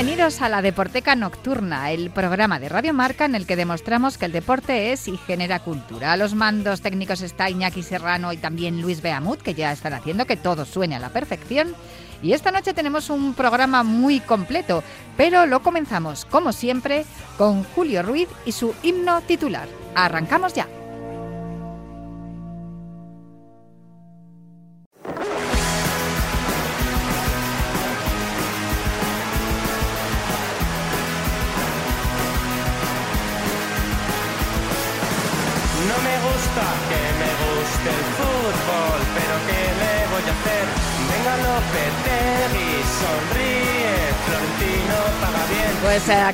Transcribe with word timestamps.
Bienvenidos 0.00 0.40
a 0.40 0.48
la 0.48 0.62
Deporteca 0.62 1.14
Nocturna, 1.14 1.90
el 1.90 2.08
programa 2.08 2.58
de 2.58 2.70
Radio 2.70 2.94
Marca 2.94 3.26
en 3.26 3.34
el 3.34 3.46
que 3.46 3.54
demostramos 3.54 4.16
que 4.16 4.24
el 4.24 4.32
deporte 4.32 4.92
es 4.92 5.08
y 5.08 5.18
genera 5.18 5.58
cultura. 5.58 6.14
A 6.14 6.16
los 6.16 6.34
mandos 6.34 6.80
técnicos 6.80 7.20
está 7.20 7.50
Iñaki 7.50 7.82
Serrano 7.82 8.32
y 8.32 8.38
también 8.38 8.80
Luis 8.80 9.02
Beamut, 9.02 9.42
que 9.42 9.52
ya 9.52 9.72
están 9.72 9.92
haciendo 9.92 10.24
que 10.24 10.38
todo 10.38 10.64
suene 10.64 10.96
a 10.96 11.00
la 11.00 11.10
perfección. 11.10 11.74
Y 12.22 12.32
esta 12.32 12.50
noche 12.50 12.72
tenemos 12.72 13.10
un 13.10 13.34
programa 13.34 13.82
muy 13.82 14.20
completo, 14.20 14.82
pero 15.18 15.44
lo 15.44 15.60
comenzamos, 15.60 16.24
como 16.24 16.54
siempre, 16.54 17.04
con 17.36 17.62
Julio 17.62 18.02
Ruiz 18.02 18.30
y 18.46 18.52
su 18.52 18.74
himno 18.82 19.20
titular. 19.20 19.68
Arrancamos 19.94 20.54
ya. 20.54 20.66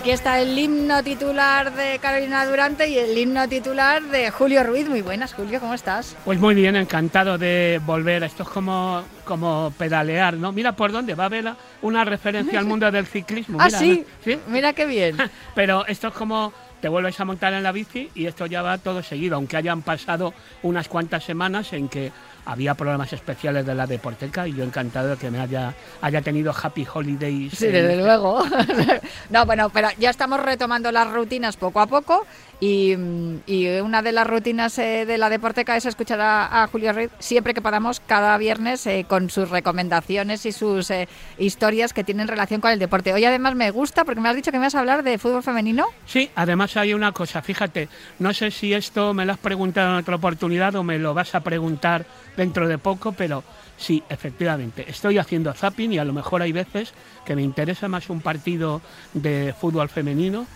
Aquí 0.07 0.13
está 0.13 0.41
el 0.41 0.57
himno 0.57 1.03
titular 1.03 1.75
de 1.75 1.99
Carolina 1.99 2.47
Durante 2.47 2.89
y 2.89 2.97
el 2.97 3.19
himno 3.19 3.49
titular 3.49 4.01
de 4.05 4.31
Julio 4.31 4.63
Ruiz. 4.63 4.89
Muy 4.89 5.03
buenas, 5.03 5.35
Julio, 5.35 5.59
¿cómo 5.59 5.75
estás? 5.75 6.17
Pues 6.25 6.39
muy 6.39 6.55
bien, 6.55 6.77
encantado 6.77 7.39
de 7.39 7.81
volver. 7.85 8.23
Esto 8.23 8.45
es 8.45 8.49
como, 8.49 9.03
como 9.25 9.73
pedalear, 9.77 10.35
¿no? 10.35 10.53
Mira 10.53 10.77
por 10.77 10.93
dónde 10.93 11.17
va 11.17 11.25
a 11.25 11.27
haber 11.27 11.53
una 11.83 12.05
referencia 12.05 12.57
al 12.61 12.67
mundo 12.67 12.89
del 12.93 13.05
ciclismo. 13.05 13.59
Ah. 13.61 13.69
¿Sí? 13.69 14.07
mira 14.47 14.75
qué 14.75 14.87
bien. 14.87 15.17
Pero 15.57 15.85
esto 15.89 16.07
es 16.07 16.15
como 16.15 16.53
te 16.81 16.89
vuelves 16.89 17.19
a 17.19 17.25
montar 17.25 17.53
en 17.55 17.65
la 17.65 17.73
bici 17.73 18.09
y 18.15 18.27
esto 18.27 18.47
ya 18.47 18.63
va 18.63 18.79
todo 18.79 19.03
seguido, 19.03 19.35
aunque 19.35 19.57
hayan 19.57 19.83
pasado 19.83 20.35
unas 20.63 20.87
cuantas 20.87 21.25
semanas 21.25 21.73
en 21.73 21.89
que 21.89 22.13
había 22.47 22.75
programas 22.75 23.13
especiales 23.13 23.67
de 23.67 23.75
la 23.75 23.87
Deporteca 23.87 24.47
y 24.49 24.55
yo 24.55 24.65
encantado 24.65 25.09
de 25.09 25.17
que 25.17 25.31
me 25.31 25.41
haya, 25.41 25.75
haya 26.01 26.23
tenido 26.23 26.55
Happy 26.61 26.87
Holidays. 26.93 27.53
Sí, 27.53 27.67
en- 27.67 27.73
desde 27.73 27.97
luego. 27.97 28.43
no, 29.31 29.47
bueno, 29.47 29.69
pero 29.71 29.89
ya 29.99 30.11
estamos 30.11 30.41
retomando 30.41 30.91
las 30.93 31.11
rutinas 31.13 31.57
poco 31.57 31.81
a 31.81 31.87
poco 31.87 32.27
y, 32.61 32.95
mm, 32.97 33.41
y 33.47 33.67
una 33.81 34.01
de 34.03 34.13
las 34.13 34.27
rutinas 34.27 34.79
eh, 34.79 35.05
de 35.07 35.19
la 35.19 35.29
Deporteca 35.29 35.77
es 35.77 35.85
escuchar 35.87 36.21
a, 36.21 36.63
a 36.63 36.67
Julio 36.69 36.93
Ruiz 36.93 37.11
siempre 37.19 37.53
que 37.53 37.61
podamos 37.61 38.01
cada 38.01 38.39
viernes 38.39 38.87
eh, 38.87 39.05
con 39.09 39.29
sus 39.29 39.51
recomendaciones 39.51 40.47
y 40.47 40.53
sus 40.53 40.91
eh, 40.91 41.09
historias 41.39 41.93
que 41.93 42.05
tienen 42.05 42.29
relación 42.29 42.61
con 42.61 42.71
el 42.71 42.79
deporte. 42.79 43.13
Hoy 43.13 43.25
además 43.25 43.55
me 43.57 43.71
gusta 43.71 44.05
porque 44.05 44.21
me 44.21 44.29
has 44.29 44.37
dicho 44.37 44.51
que 44.53 44.59
me 44.59 44.67
vas 44.67 44.75
a 44.75 44.81
hablar 44.81 45.03
de 45.03 45.19
fútbol 45.19 45.43
femenino. 45.43 45.87
Sí, 46.07 46.31
además 46.35 46.77
hay 46.77 46.95
una 46.95 47.13
cosa, 47.13 47.43
fíjate, 47.43 47.89
no 48.21 48.33
sé 48.33 48.51
si 48.51 48.73
esto 48.73 49.13
me 49.13 49.27
lo 49.27 49.33
has 49.33 49.39
preguntado 49.39 49.91
en 49.91 49.97
otra 49.97 50.17
oportunidad 50.17 50.75
o 50.77 50.83
me 50.83 50.99
lo 50.99 51.13
vas 51.13 51.35
a 51.35 51.41
preguntar 51.41 52.07
dentro 52.37 52.69
de 52.69 52.79
poco, 52.79 53.13
pero 53.13 53.43
sí, 53.77 54.03
efectivamente, 54.09 54.85
estoy 54.89 55.19
haciendo 55.19 55.53
zapping 55.53 55.93
y 55.93 55.99
a 55.99 56.05
lo 56.05 56.13
mejor 56.13 56.43
hay 56.43 56.53
veces 56.53 56.93
que 57.25 57.37
me 57.37 57.43
interesa 57.43 57.89
más 57.89 58.11
un 58.11 58.21
partido 58.21 58.81
de 59.15 59.55
fútbol 59.59 59.89
femenino. 59.89 60.47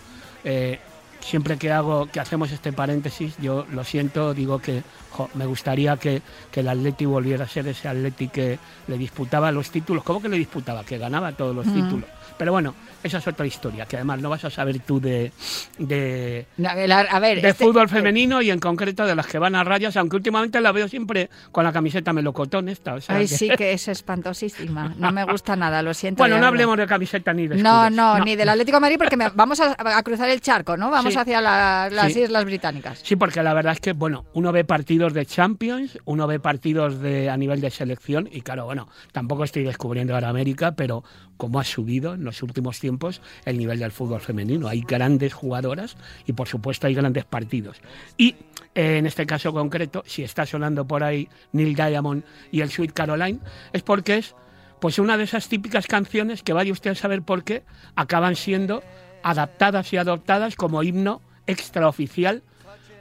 eh, 0.43 0.79
siempre 1.21 1.57
que 1.57 1.71
hago 1.71 2.07
que 2.07 2.19
hacemos 2.19 2.51
este 2.51 2.73
paréntesis, 2.73 3.35
yo 3.39 3.65
lo 3.71 3.83
siento, 3.83 4.33
digo 4.33 4.59
que 4.59 4.83
jo, 5.11 5.29
me 5.35 5.45
gustaría 5.45 5.97
que, 5.97 6.21
que 6.51 6.61
el 6.61 6.69
Atleti 6.69 7.05
volviera 7.05 7.45
a 7.45 7.47
ser 7.47 7.67
ese 7.67 7.87
Atleti 7.87 8.27
que 8.27 8.59
le 8.87 8.97
disputaba 8.97 9.51
los 9.51 9.69
títulos. 9.69 10.03
¿Cómo 10.03 10.21
que 10.21 10.29
le 10.29 10.37
disputaba? 10.37 10.83
Que 10.83 10.97
ganaba 10.97 11.31
todos 11.33 11.55
los 11.55 11.65
títulos. 11.65 12.09
Pero 12.41 12.53
bueno, 12.53 12.73
esa 13.03 13.19
es 13.19 13.27
otra 13.27 13.45
historia, 13.45 13.85
que 13.85 13.97
además 13.97 14.19
no 14.19 14.27
vas 14.27 14.43
a 14.45 14.49
saber 14.49 14.79
tú 14.79 14.99
de, 14.99 15.31
de, 15.77 16.47
No, 16.57 16.69
A 16.69 17.19
ver, 17.19 17.39
de 17.39 17.49
este- 17.49 17.63
fútbol 17.65 17.87
femenino 17.87 18.41
y 18.41 18.49
en 18.49 18.57
concreto 18.59 19.05
de 19.05 19.13
las 19.15 19.27
que 19.27 19.37
van 19.37 19.53
a 19.53 19.63
rayas, 19.63 19.95
aunque 19.95 20.15
últimamente 20.15 20.59
la 20.59 20.71
veo 20.71 20.87
siempre 20.87 21.29
con 21.51 21.63
la 21.65 21.71
camiseta 21.71 22.13
melocotón 22.13 22.67
esta. 22.67 22.95
o 22.95 23.01
sea 23.01 23.17
Ay, 23.17 23.27
que- 23.27 23.37
sí, 23.37 23.49
que 23.57 23.73
es 23.73 23.87
espantosísima. 23.87 24.95
No 24.97 25.11
me 25.11 25.23
gusta 25.23 25.55
nada, 25.55 25.83
lo 25.83 25.93
siento. 25.93 26.17
Bueno, 26.23 26.39
no 26.39 26.47
hablemos 26.47 26.77
de 26.77 26.87
camiseta 26.87 27.31
ni 27.31 27.47
de 27.47 27.57
No, 27.57 27.83
escudos. 27.85 27.91
no, 27.91 28.25
ni 28.25 28.35
del 28.35 28.49
Atlético 28.49 28.77
de 28.77 28.81
Madrid 28.81 28.97
porque 28.97 29.17
me- 29.17 29.29
vamos 29.29 29.59
a, 29.59 29.75
a 29.77 30.01
cruzar 30.01 30.27
el 30.31 30.41
charco, 30.41 30.75
¿no? 30.77 30.89
Vamos 30.89 31.13
Sí. 31.13 31.19
hacia 31.19 31.41
la- 31.41 31.89
las 31.91 32.11
Sí. 32.11 32.21
Islas 32.23 32.43
Británicas. 32.45 33.01
Sí, 33.03 33.15
porque 33.17 33.43
la 33.43 33.53
verdad 33.53 33.73
es 33.73 33.79
que, 33.81 33.93
bueno, 33.93 34.25
uno 34.33 34.51
ve 34.51 34.63
partidos 34.65 35.13
de 35.13 35.27
Champions, 35.27 35.99
uno 36.05 36.25
ve 36.25 36.39
partidos 36.39 36.99
de, 37.01 37.29
a 37.29 37.37
nivel 37.37 37.61
de 37.61 37.69
selección, 37.69 38.27
y 38.31 38.41
claro, 38.41 38.65
bueno, 38.65 38.87
tampoco 39.11 39.43
estoy 39.43 39.63
descubriendo 39.63 40.15
ahora 40.15 40.29
América, 40.29 40.71
pero 40.71 41.03
cómo 41.41 41.59
ha 41.59 41.63
subido 41.63 42.13
en 42.13 42.23
los 42.23 42.43
últimos 42.43 42.79
tiempos 42.79 43.19
el 43.45 43.57
nivel 43.57 43.79
del 43.79 43.91
fútbol 43.91 44.21
femenino. 44.21 44.67
Hay 44.67 44.81
grandes 44.81 45.33
jugadoras 45.33 45.97
y, 46.27 46.33
por 46.33 46.47
supuesto, 46.47 46.85
hay 46.85 46.93
grandes 46.93 47.25
partidos. 47.25 47.81
Y 48.15 48.35
eh, 48.75 48.99
en 48.99 49.07
este 49.07 49.25
caso 49.25 49.51
concreto, 49.51 50.03
si 50.05 50.21
está 50.21 50.45
sonando 50.45 50.85
por 50.85 51.03
ahí 51.03 51.27
Neil 51.53 51.73
Diamond 51.73 52.23
y 52.51 52.61
el 52.61 52.69
Sweet 52.69 52.93
Caroline, 52.93 53.39
es 53.73 53.81
porque 53.81 54.19
es 54.19 54.35
pues 54.79 54.99
una 54.99 55.17
de 55.17 55.23
esas 55.23 55.49
típicas 55.49 55.87
canciones 55.87 56.43
que 56.43 56.53
vaya 56.53 56.71
usted 56.71 56.91
a 56.91 56.95
saber 56.95 57.23
por 57.23 57.43
qué 57.43 57.63
acaban 57.95 58.35
siendo 58.35 58.83
adaptadas 59.23 59.91
y 59.93 59.97
adoptadas 59.97 60.55
como 60.55 60.83
himno 60.83 61.23
extraoficial 61.47 62.43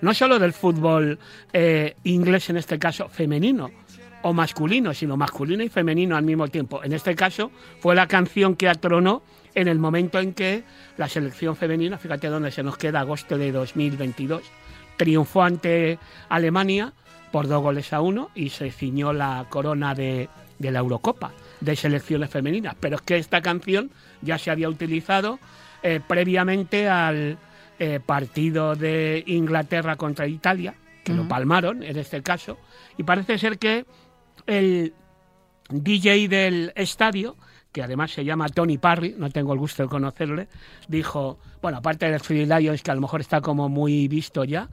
no 0.00 0.14
solo 0.14 0.38
del 0.38 0.54
fútbol 0.54 1.18
eh, 1.52 1.94
inglés, 2.04 2.48
en 2.48 2.56
este 2.56 2.78
caso 2.78 3.10
femenino 3.10 3.70
o 4.22 4.32
masculino, 4.32 4.94
sino 4.94 5.16
masculino 5.16 5.62
y 5.62 5.68
femenino 5.68 6.16
al 6.16 6.24
mismo 6.24 6.48
tiempo. 6.48 6.82
En 6.84 6.92
este 6.92 7.14
caso 7.14 7.50
fue 7.80 7.94
la 7.94 8.06
canción 8.06 8.56
que 8.56 8.68
atronó 8.68 9.22
en 9.54 9.68
el 9.68 9.78
momento 9.78 10.18
en 10.18 10.34
que 10.34 10.64
la 10.96 11.08
selección 11.08 11.56
femenina, 11.56 11.98
fíjate 11.98 12.28
dónde 12.28 12.50
se 12.50 12.62
nos 12.62 12.76
queda 12.76 13.00
agosto 13.00 13.36
de 13.38 13.52
2022, 13.52 14.42
triunfó 14.96 15.42
ante 15.42 15.98
Alemania 16.28 16.92
por 17.32 17.48
dos 17.48 17.62
goles 17.62 17.92
a 17.92 18.00
uno 18.00 18.30
y 18.34 18.50
se 18.50 18.70
ciñó 18.70 19.12
la 19.12 19.46
corona 19.48 19.94
de, 19.94 20.28
de 20.58 20.70
la 20.70 20.80
Eurocopa 20.80 21.32
de 21.60 21.76
selecciones 21.76 22.30
femeninas. 22.30 22.76
Pero 22.78 22.96
es 22.96 23.02
que 23.02 23.16
esta 23.16 23.40
canción 23.40 23.90
ya 24.22 24.38
se 24.38 24.50
había 24.50 24.68
utilizado 24.68 25.38
eh, 25.82 26.00
previamente 26.06 26.88
al 26.88 27.38
eh, 27.78 28.00
partido 28.04 28.76
de 28.76 29.24
Inglaterra 29.26 29.96
contra 29.96 30.26
Italia, 30.26 30.74
que 31.02 31.14
lo 31.14 31.26
palmaron 31.26 31.82
en 31.82 31.96
este 31.96 32.22
caso, 32.22 32.58
y 32.98 33.02
parece 33.02 33.38
ser 33.38 33.58
que 33.58 33.86
el 34.46 34.94
DJ 35.70 36.28
del 36.28 36.72
estadio, 36.74 37.36
que 37.72 37.82
además 37.82 38.12
se 38.12 38.24
llama 38.24 38.48
Tony 38.48 38.78
Parry, 38.78 39.14
no 39.16 39.30
tengo 39.30 39.52
el 39.52 39.58
gusto 39.58 39.82
de 39.84 39.88
conocerle, 39.88 40.48
dijo, 40.88 41.38
bueno, 41.62 41.78
aparte 41.78 42.10
del 42.10 42.20
Free 42.20 42.46
Lions, 42.46 42.82
que 42.82 42.90
a 42.90 42.94
lo 42.94 43.00
mejor 43.00 43.20
está 43.20 43.40
como 43.40 43.68
muy 43.68 44.08
visto 44.08 44.42
ya, 44.44 44.68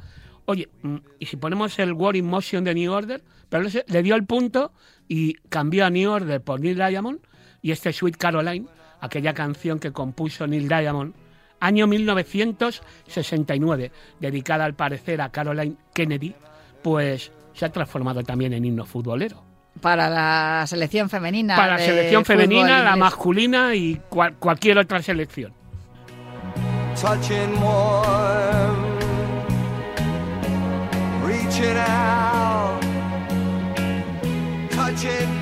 oye, 0.46 0.68
mm, 0.82 0.96
¿y 1.20 1.28
si 1.28 1.38
ponemos 1.38 1.78
el 1.80 1.94
War 1.94 2.16
in 2.16 2.26
Motion 2.26 2.64
de 2.64 2.74
New 2.74 2.92
Order? 2.92 3.24
Pero 3.50 3.70
le 3.88 4.04
dio 4.04 4.16
el 4.16 4.26
punto 4.26 4.72
y 5.08 5.36
cambió 5.50 5.86
a 5.86 5.90
New 5.90 6.12
Order 6.12 6.42
por 6.42 6.60
Neil 6.60 6.76
Diamond 6.76 7.20
y 7.62 7.72
este 7.72 7.94
Sweet 7.94 8.18
Caroline, 8.18 8.68
aquella 9.00 9.34
canción 9.34 9.80
que 9.80 9.92
compuso 9.92 10.48
Neil 10.48 10.68
Diamond, 10.68 11.14
año 11.60 11.88
1969, 11.88 13.92
dedicada 14.20 14.66
al 14.66 14.76
parecer 14.76 15.22
a 15.22 15.32
Caroline 15.32 15.78
Kennedy, 15.94 16.36
pues 16.84 17.32
se 17.54 17.66
ha 17.66 17.72
transformado 17.72 18.22
también 18.24 18.54
en 18.54 18.66
himno 18.66 18.86
futbolero. 18.86 19.47
Para 19.82 20.10
la 20.10 20.66
selección 20.68 21.10
femenina. 21.10 21.56
Para 21.56 21.74
la 21.78 21.80
selección 21.80 22.26
femenina, 22.26 22.68
la 22.70 22.78
inglés. 22.80 22.98
masculina 22.98 23.76
y 23.76 24.02
cual- 24.10 24.36
cualquier 24.40 24.78
otra 24.80 25.02
selección. 25.02 25.54
touching 27.00 27.54
warm, 27.62 28.76
reaching 31.24 31.78
out, 31.78 32.82
touching 34.72 34.72
me, 34.72 34.72
touching 34.76 35.37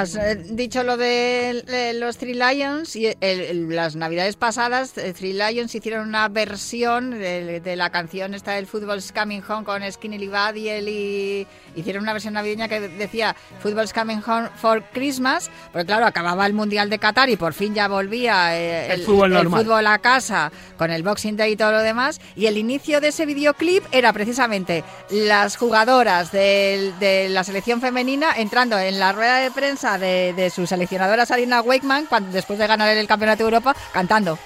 has 0.00 0.14
eh, 0.16 0.36
dicho 0.50 0.82
lo 0.82 0.96
de 0.96 1.64
eh, 1.68 1.92
los 1.94 2.16
Three 2.18 2.34
Lions 2.34 2.96
y 2.96 3.06
el- 3.06 3.16
el- 3.20 3.74
las 3.76 3.96
navidades 3.96 4.36
pasadas 4.36 4.96
eh, 4.98 5.12
Three 5.12 5.32
Lions 5.32 5.74
hicieron 5.74 6.08
una 6.08 6.28
versión 6.28 7.10
de, 7.10 7.60
de 7.60 7.76
la 7.76 7.90
canción 7.90 8.34
esta 8.34 8.52
del 8.52 8.66
Football's 8.66 9.12
Coming 9.12 9.42
Home 9.48 9.64
con 9.64 9.82
Skinny 9.90 10.18
Livadiel 10.18 10.88
y 10.88 11.46
hicieron 11.74 12.02
una 12.02 12.12
versión 12.12 12.34
navideña 12.34 12.68
que 12.68 12.80
decía 12.80 13.34
Football's 13.60 13.92
Coming 13.92 14.22
Home 14.26 14.48
for 14.56 14.82
Christmas, 14.92 15.50
porque 15.72 15.86
claro, 15.86 16.06
acababa 16.06 16.46
el 16.46 16.52
Mundial 16.52 16.90
de 16.90 16.98
Qatar 16.98 17.28
y 17.30 17.36
por 17.36 17.52
fin 17.52 17.74
ya 17.74 17.88
volvía 17.88 18.56
El 18.56 19.02
fútbol 19.02 19.30
normal. 19.32 19.62
fútbol 19.64 19.86
a 19.86 19.98
casa 19.98 20.50
con 20.78 20.90
el 20.90 21.02
Boxing 21.02 21.36
Day 21.36 21.52
y 21.52 21.56
todo 21.56 21.72
lo 21.72 21.80
demás 21.82 22.20
y 22.34 22.46
el 22.46 22.58
inicio 22.58 23.00
de 23.00 23.08
ese 23.08 23.26
videoclip 23.26 23.84
era 23.92 24.12
precisamente 24.12 24.84
las 25.10 25.56
jugadoras 25.56 26.32
del- 26.32 26.98
de, 26.98 27.28
la 27.28 27.44
selección 27.44 27.80
femenina 27.80 28.32
entrando 28.36 28.78
en 28.78 28.98
la 28.98 29.12
rueda 29.12 29.38
de 29.38 29.50
prensa 29.50 29.85
de, 29.96 30.32
de 30.34 30.50
su 30.50 30.66
seleccionadora 30.66 31.24
Sarina 31.24 31.62
Wakeman 31.62 32.06
cuando, 32.06 32.32
después 32.32 32.58
de 32.58 32.66
ganar 32.66 32.88
el 32.96 33.06
Campeonato 33.06 33.38
de 33.38 33.44
Europa 33.44 33.74
cantando. 33.92 34.38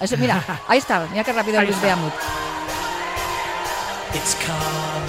Eso, 0.00 0.16
mira, 0.16 0.42
ahí 0.68 0.78
está, 0.78 1.06
mira 1.10 1.24
qué 1.24 1.32
rápido 1.32 1.62
Luis. 1.62 1.80
Beamut. 1.82 2.12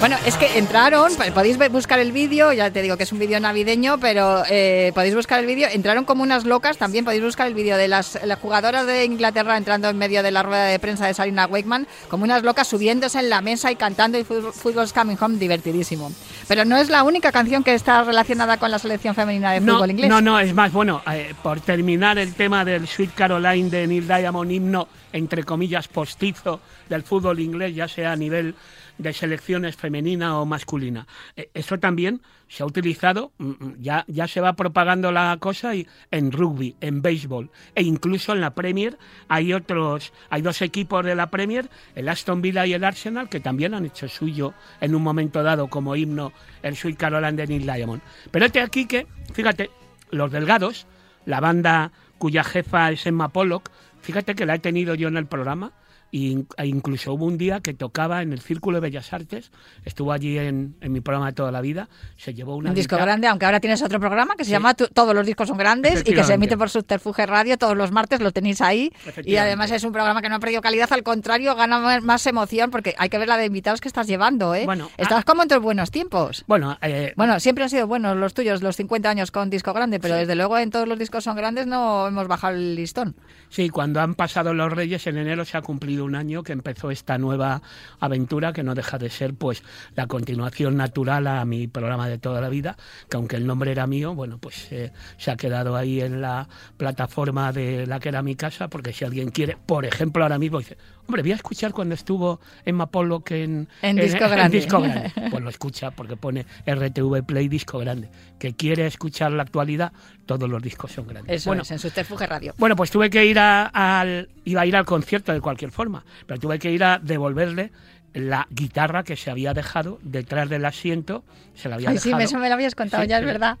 Bueno, 0.00 0.16
es 0.24 0.36
que 0.36 0.58
entraron, 0.58 1.10
podéis 1.34 1.58
buscar 1.72 1.98
el 1.98 2.12
vídeo, 2.12 2.52
ya 2.52 2.70
te 2.70 2.82
digo 2.82 2.96
que 2.96 3.02
es 3.02 3.12
un 3.12 3.18
vídeo 3.18 3.40
navideño, 3.40 3.98
pero 3.98 4.44
eh, 4.48 4.92
podéis 4.94 5.14
buscar 5.14 5.40
el 5.40 5.46
vídeo, 5.46 5.66
entraron 5.72 6.04
como 6.04 6.22
unas 6.22 6.44
locas, 6.44 6.78
también 6.78 7.04
podéis 7.04 7.24
buscar 7.24 7.48
el 7.48 7.54
vídeo 7.54 7.76
de 7.76 7.88
las, 7.88 8.18
las 8.24 8.38
jugadoras 8.38 8.86
de 8.86 9.04
Inglaterra 9.04 9.56
entrando 9.56 9.88
en 9.88 9.98
medio 9.98 10.22
de 10.22 10.30
la 10.30 10.44
rueda 10.44 10.66
de 10.66 10.78
prensa 10.78 11.06
de 11.06 11.14
Sarina 11.14 11.46
Wakeman, 11.46 11.88
como 12.08 12.24
unas 12.24 12.44
locas 12.44 12.68
subiéndose 12.68 13.18
en 13.18 13.28
la 13.28 13.40
mesa 13.40 13.72
y 13.72 13.76
cantando 13.76 14.18
y 14.18 14.24
Football's 14.24 14.92
Coming 14.92 15.16
Home, 15.20 15.38
divertidísimo. 15.38 16.12
Pero 16.46 16.64
no 16.64 16.76
es 16.76 16.88
la 16.90 17.02
única 17.02 17.32
canción 17.32 17.64
que 17.64 17.74
está 17.74 18.04
relacionada 18.04 18.56
con 18.58 18.70
la 18.70 18.78
selección 18.78 19.16
femenina 19.16 19.52
de 19.52 19.60
No, 19.60 19.74
fútbol 19.74 19.90
inglés. 19.90 20.10
no, 20.10 20.20
no, 20.20 20.38
es 20.38 20.54
más, 20.54 20.72
bueno, 20.72 21.02
eh, 21.12 21.34
por 21.42 21.60
terminar 21.60 22.18
el 22.18 22.34
tema 22.34 22.64
del 22.64 22.86
Sweet 22.86 23.14
Caroline 23.14 23.68
de 23.68 23.86
Neil 23.86 24.06
Diamond, 24.06 24.52
himno, 24.52 24.86
entre 25.12 25.42
comillas, 25.42 25.88
postizo 25.88 26.60
del 26.88 27.02
fútbol 27.02 27.40
inglés, 27.40 27.74
ya 27.74 27.88
sea 27.88 28.12
a 28.12 28.16
nivel 28.16 28.54
de 28.98 29.12
selecciones 29.12 29.76
femenina 29.76 30.38
o 30.38 30.44
masculina. 30.44 31.06
Eh, 31.36 31.50
eso 31.54 31.78
también 31.78 32.20
se 32.48 32.62
ha 32.62 32.66
utilizado, 32.66 33.32
mm, 33.38 33.44
mm, 33.44 33.74
ya, 33.80 34.04
ya 34.08 34.26
se 34.26 34.40
va 34.40 34.54
propagando 34.54 35.12
la 35.12 35.36
cosa 35.38 35.74
y 35.74 35.86
en 36.10 36.32
rugby, 36.32 36.76
en 36.80 37.02
béisbol 37.02 37.50
e 37.74 37.82
incluso 37.82 38.32
en 38.32 38.40
la 38.40 38.54
Premier 38.54 38.98
hay 39.28 39.52
otros, 39.52 40.12
hay 40.30 40.42
dos 40.42 40.62
equipos 40.62 41.04
de 41.04 41.14
la 41.14 41.30
Premier, 41.30 41.68
el 41.94 42.08
Aston 42.08 42.42
Villa 42.42 42.66
y 42.66 42.74
el 42.74 42.84
Arsenal, 42.84 43.28
que 43.28 43.40
también 43.40 43.74
han 43.74 43.86
hecho 43.86 44.08
suyo 44.08 44.54
en 44.80 44.94
un 44.94 45.02
momento 45.02 45.42
dado 45.42 45.68
como 45.68 45.94
himno 45.96 46.32
el 46.62 46.76
Sweet 46.76 46.98
de 46.98 47.46
Neil 47.46 47.62
Diamond. 47.62 48.02
Pero 48.30 48.46
este 48.46 48.60
aquí 48.60 48.86
que, 48.86 49.06
fíjate, 49.32 49.70
los 50.10 50.32
delgados, 50.32 50.86
la 51.26 51.40
banda 51.40 51.92
cuya 52.18 52.42
jefa 52.42 52.90
es 52.90 53.06
Emma 53.06 53.28
Pollock, 53.28 53.70
fíjate 54.00 54.34
que 54.34 54.46
la 54.46 54.56
he 54.56 54.58
tenido 54.58 54.94
yo 54.94 55.08
en 55.08 55.16
el 55.16 55.26
programa. 55.26 55.72
Y- 56.10 56.44
e 56.56 56.66
incluso 56.66 57.12
hubo 57.12 57.26
un 57.26 57.36
día 57.38 57.60
que 57.60 57.74
tocaba 57.74 58.22
en 58.22 58.32
el 58.32 58.40
Círculo 58.40 58.76
de 58.76 58.80
Bellas 58.82 59.12
Artes, 59.12 59.50
estuvo 59.84 60.12
allí 60.12 60.38
en, 60.38 60.74
en 60.80 60.92
mi 60.92 61.00
programa 61.00 61.26
de 61.26 61.32
toda 61.34 61.52
la 61.52 61.60
vida, 61.60 61.88
se 62.16 62.34
llevó 62.34 62.56
una 62.56 62.70
Un 62.70 62.74
disco 62.74 62.96
guitarra- 62.96 63.04
grande, 63.12 63.26
aunque 63.28 63.46
ahora 63.46 63.60
tienes 63.60 63.82
otro 63.82 64.00
programa 64.00 64.34
que 64.36 64.44
se 64.44 64.48
Sí. 64.48 64.52
llama 64.52 64.74
Todos 64.74 65.14
los 65.14 65.26
discos 65.26 65.48
son 65.48 65.58
grandes 65.58 66.00
y 66.06 66.14
que 66.14 66.24
se 66.24 66.34
emite 66.34 66.56
por 66.56 66.70
Subterfuge 66.70 67.26
Radio 67.26 67.58
todos 67.58 67.76
los 67.76 67.90
martes, 67.92 68.20
lo 68.20 68.32
tenéis 68.32 68.60
ahí. 68.60 68.92
Y 69.24 69.36
además 69.36 69.70
es 69.70 69.84
un 69.84 69.92
programa 69.92 70.22
que 70.22 70.28
no 70.28 70.36
ha 70.36 70.40
perdido 70.40 70.60
calidad, 70.62 70.92
al 70.92 71.02
contrario, 71.02 71.54
gana 71.54 72.00
más- 72.00 72.26
emoción 72.26 72.70
porque 72.70 72.94
hay 72.98 73.08
que 73.08 73.18
ver 73.18 73.28
la 73.28 73.36
de 73.38 73.46
invitados 73.46 73.80
que 73.80 73.88
estás 73.88 74.06
llevando, 74.06 74.54
¿eh? 74.54 74.64
Bueno, 74.66 74.90
Estás 74.98 75.20
ah. 75.20 75.22
como 75.26 75.42
en 75.42 75.48
tus 75.48 75.60
buenos 75.60 75.90
tiempos. 75.90 76.44
Bueno, 76.46 76.76
eh, 76.82 77.12
Bueno, 77.16 77.40
siempre 77.40 77.64
han 77.64 77.70
sido 77.70 77.86
buenos 77.86 78.16
los 78.16 78.34
tuyos, 78.34 78.62
los 78.62 78.76
50 78.76 79.08
años 79.10 79.30
con 79.30 79.48
disco 79.50 79.72
grande, 79.72 79.98
pero 80.00 80.14
desde 80.16 80.34
luego 80.34 80.58
en 80.58 80.70
todos 80.70 80.86
los 80.88 80.98
discos 80.98 81.24
son 81.24 81.36
grandes 81.36 81.66
no 81.66 82.06
hemos 82.08 82.28
bajado 82.28 82.54
el 82.56 82.74
listón. 82.74 83.14
Sí, 83.48 83.68
cuando 83.70 84.00
han 84.00 84.14
pasado 84.14 84.52
los 84.52 84.70
Reyes, 84.72 85.06
en 85.06 85.16
enero 85.16 85.44
se 85.44 85.56
ha 85.56 85.62
cumplido 85.62 85.97
un 86.00 86.14
año 86.14 86.42
que 86.42 86.52
empezó 86.52 86.90
esta 86.90 87.18
nueva 87.18 87.62
aventura 88.00 88.52
que 88.52 88.62
no 88.62 88.74
deja 88.74 88.98
de 88.98 89.10
ser 89.10 89.34
pues 89.34 89.62
la 89.94 90.06
continuación 90.06 90.76
natural 90.76 91.26
a 91.26 91.44
mi 91.44 91.68
programa 91.68 92.08
de 92.08 92.18
toda 92.18 92.40
la 92.40 92.48
vida, 92.48 92.76
que 93.08 93.16
aunque 93.16 93.36
el 93.36 93.46
nombre 93.46 93.72
era 93.72 93.86
mío, 93.86 94.14
bueno, 94.14 94.38
pues 94.38 94.70
eh, 94.72 94.92
se 95.16 95.30
ha 95.30 95.36
quedado 95.36 95.76
ahí 95.76 96.00
en 96.00 96.20
la 96.20 96.48
plataforma 96.76 97.52
de 97.52 97.86
la 97.86 98.00
que 98.00 98.08
era 98.08 98.22
mi 98.22 98.34
casa, 98.34 98.68
porque 98.68 98.92
si 98.92 99.04
alguien 99.04 99.30
quiere, 99.30 99.56
por 99.66 99.84
ejemplo, 99.84 100.22
ahora 100.22 100.38
mismo 100.38 100.58
dice, 100.58 100.76
hombre, 101.08 101.22
voy 101.22 101.32
a 101.32 101.36
escuchar 101.36 101.72
cuando 101.72 101.94
estuvo 101.94 102.38
Emma 102.64 102.86
Pollock 102.86 103.30
en, 103.32 103.68
En 103.82 103.96
Disco 103.96 104.28
Grande". 104.28 104.56
Disco 104.58 104.80
Grande. 104.80 105.12
Pues 105.30 105.42
lo 105.42 105.50
escucha 105.50 105.90
porque 105.90 106.16
pone 106.16 106.46
RTV 106.66 107.24
Play 107.24 107.48
Disco 107.48 107.78
Grande. 107.78 108.08
Que 108.38 108.54
quiere 108.54 108.86
escuchar 108.86 109.32
la 109.32 109.42
actualidad, 109.42 109.92
todos 110.26 110.48
los 110.48 110.62
discos 110.62 110.92
son 110.92 111.06
grandes. 111.08 111.34
Eso 111.36 111.50
bueno, 111.50 111.62
es, 111.62 111.70
en 111.70 111.78
Subterfuge 111.78 112.26
Radio. 112.26 112.54
bueno, 112.58 112.76
pues 112.76 112.90
tuve 112.90 113.10
que 113.10 113.24
ir 113.24 113.38
a- 113.38 113.66
al. 113.66 114.28
iba 114.44 114.60
a 114.60 114.66
ir 114.66 114.76
al 114.76 114.84
concierto 114.84 115.32
de 115.32 115.40
cualquier 115.40 115.70
forma, 115.72 116.04
pero 116.26 116.38
tuve 116.38 116.58
que 116.58 116.70
ir 116.70 116.84
a 116.84 116.98
devolverle 116.98 117.72
la 118.14 118.46
guitarra 118.50 119.04
que 119.04 119.16
se 119.16 119.30
había 119.30 119.54
dejado 119.54 119.98
detrás 120.02 120.48
del 120.48 120.64
asiento. 120.64 121.24
Se 121.54 121.68
la 121.68 121.76
había 121.76 121.90
Ay, 121.90 121.98
sí, 121.98 122.08
dejado. 122.08 122.24
eso 122.24 122.38
me 122.38 122.48
lo 122.48 122.54
habías 122.54 122.74
contado, 122.74 123.02
Sí, 123.02 123.08
ya 123.08 123.18
es 123.18 123.24
verdad. 123.24 123.58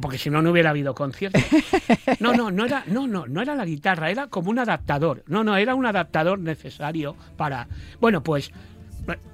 Porque 0.00 0.18
si 0.18 0.30
no, 0.30 0.40
no 0.42 0.50
hubiera 0.50 0.70
habido 0.70 0.94
concierto. 0.94 1.38
No, 2.20 2.32
no, 2.32 2.50
no 2.50 2.64
era, 2.64 2.84
no, 2.86 3.06
no, 3.06 3.26
no 3.26 3.42
era 3.42 3.54
la 3.54 3.64
guitarra, 3.64 4.10
era 4.10 4.28
como 4.28 4.50
un 4.50 4.58
adaptador. 4.58 5.22
No, 5.26 5.44
no, 5.44 5.56
era 5.56 5.74
un 5.74 5.86
adaptador 5.86 6.38
necesario 6.38 7.16
para. 7.36 7.68
Bueno, 8.00 8.22
pues 8.22 8.52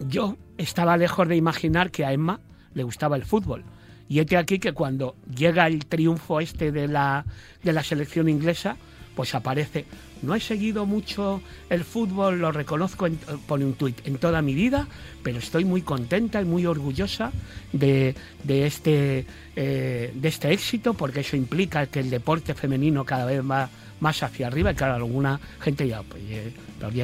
yo 0.09 0.37
estaba 0.59 0.97
lejos 0.97 1.29
de 1.29 1.37
imaginar 1.37 1.91
que 1.91 2.05
a 2.05 2.13
Emma 2.13 2.41
le 2.75 2.83
gustaba 2.83 3.17
el 3.17 3.25
fútbol. 3.25 3.65
Y 4.09 4.19
este 4.19 4.37
aquí 4.37 4.59
que 4.59 4.73
cuando 4.73 5.17
llega 5.35 5.67
el 5.67 5.87
triunfo 5.87 6.41
este 6.41 6.73
de 6.73 6.89
la, 6.89 7.25
de 7.63 7.73
la 7.73 7.83
selección 7.83 8.29
inglesa, 8.29 8.77
pues 9.15 9.35
aparece. 9.35 9.87
No 10.23 10.35
he 10.35 10.41
seguido 10.41 10.87
mucho 10.87 11.43
el 11.69 11.85
fútbol, 11.85 12.39
lo 12.41 12.53
reconozco, 12.53 13.07
en- 13.07 13.19
pone 13.47 13.65
un 13.65 13.75
tuit, 13.75 14.07
en 14.07 14.19
toda 14.19 14.41
mi 14.43 14.55
vida, 14.55 14.87
pero 15.23 15.39
estoy 15.39 15.65
muy 15.65 15.83
contenta 15.83 16.41
y 16.41 16.45
muy 16.45 16.65
orgullosa 16.65 17.33
de, 17.73 18.15
de 18.45 18.67
este, 18.67 19.27
eh, 19.57 20.13
de 20.15 20.29
este 20.29 20.53
éxito, 20.53 20.95
porque 20.95 21.21
eso 21.21 21.37
implica 21.37 21.87
que 21.87 22.01
el 22.01 22.11
deporte 22.11 22.55
femenino 22.55 23.05
cada 23.05 23.25
vez 23.27 23.41
va 23.43 23.69
más 24.01 24.23
hacia 24.23 24.47
arriba. 24.47 24.73
Y 24.73 24.75
claro, 24.75 24.95
alguna 24.95 25.41
gente 25.61 25.87
ya, 25.89 26.03
pues, 26.03 26.23
eh, 26.29 26.53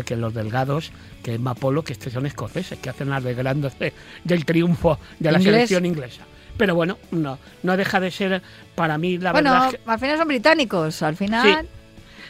que 0.05 0.17
los 0.17 0.35
delgados, 0.35 0.91
que 1.23 1.35
es 1.35 1.41
Mapolo, 1.41 1.83
que 1.85 1.93
estos 1.93 2.13
son 2.13 2.27
escoceses, 2.27 2.79
que 2.79 2.91
hacen 2.91 3.13
alegrándose 3.13 3.93
del 4.25 4.45
triunfo 4.45 4.99
de 5.19 5.31
la 5.33 5.39
Inglés. 5.39 5.55
selección 5.55 5.87
inglesa. 5.87 6.23
Pero 6.57 6.75
bueno, 6.75 6.99
no, 7.13 7.39
no 7.63 7.77
deja 7.77 8.01
de 8.01 8.11
ser 8.11 8.43
para 8.75 8.99
mí 8.99 9.19
la 9.19 9.31
bueno, 9.33 9.53
verdad. 9.53 9.71
que- 9.71 9.81
al 9.87 9.99
final 10.01 10.19
son 10.19 10.29
británicos, 10.29 11.03
al 11.03 11.17
final... 11.17 11.69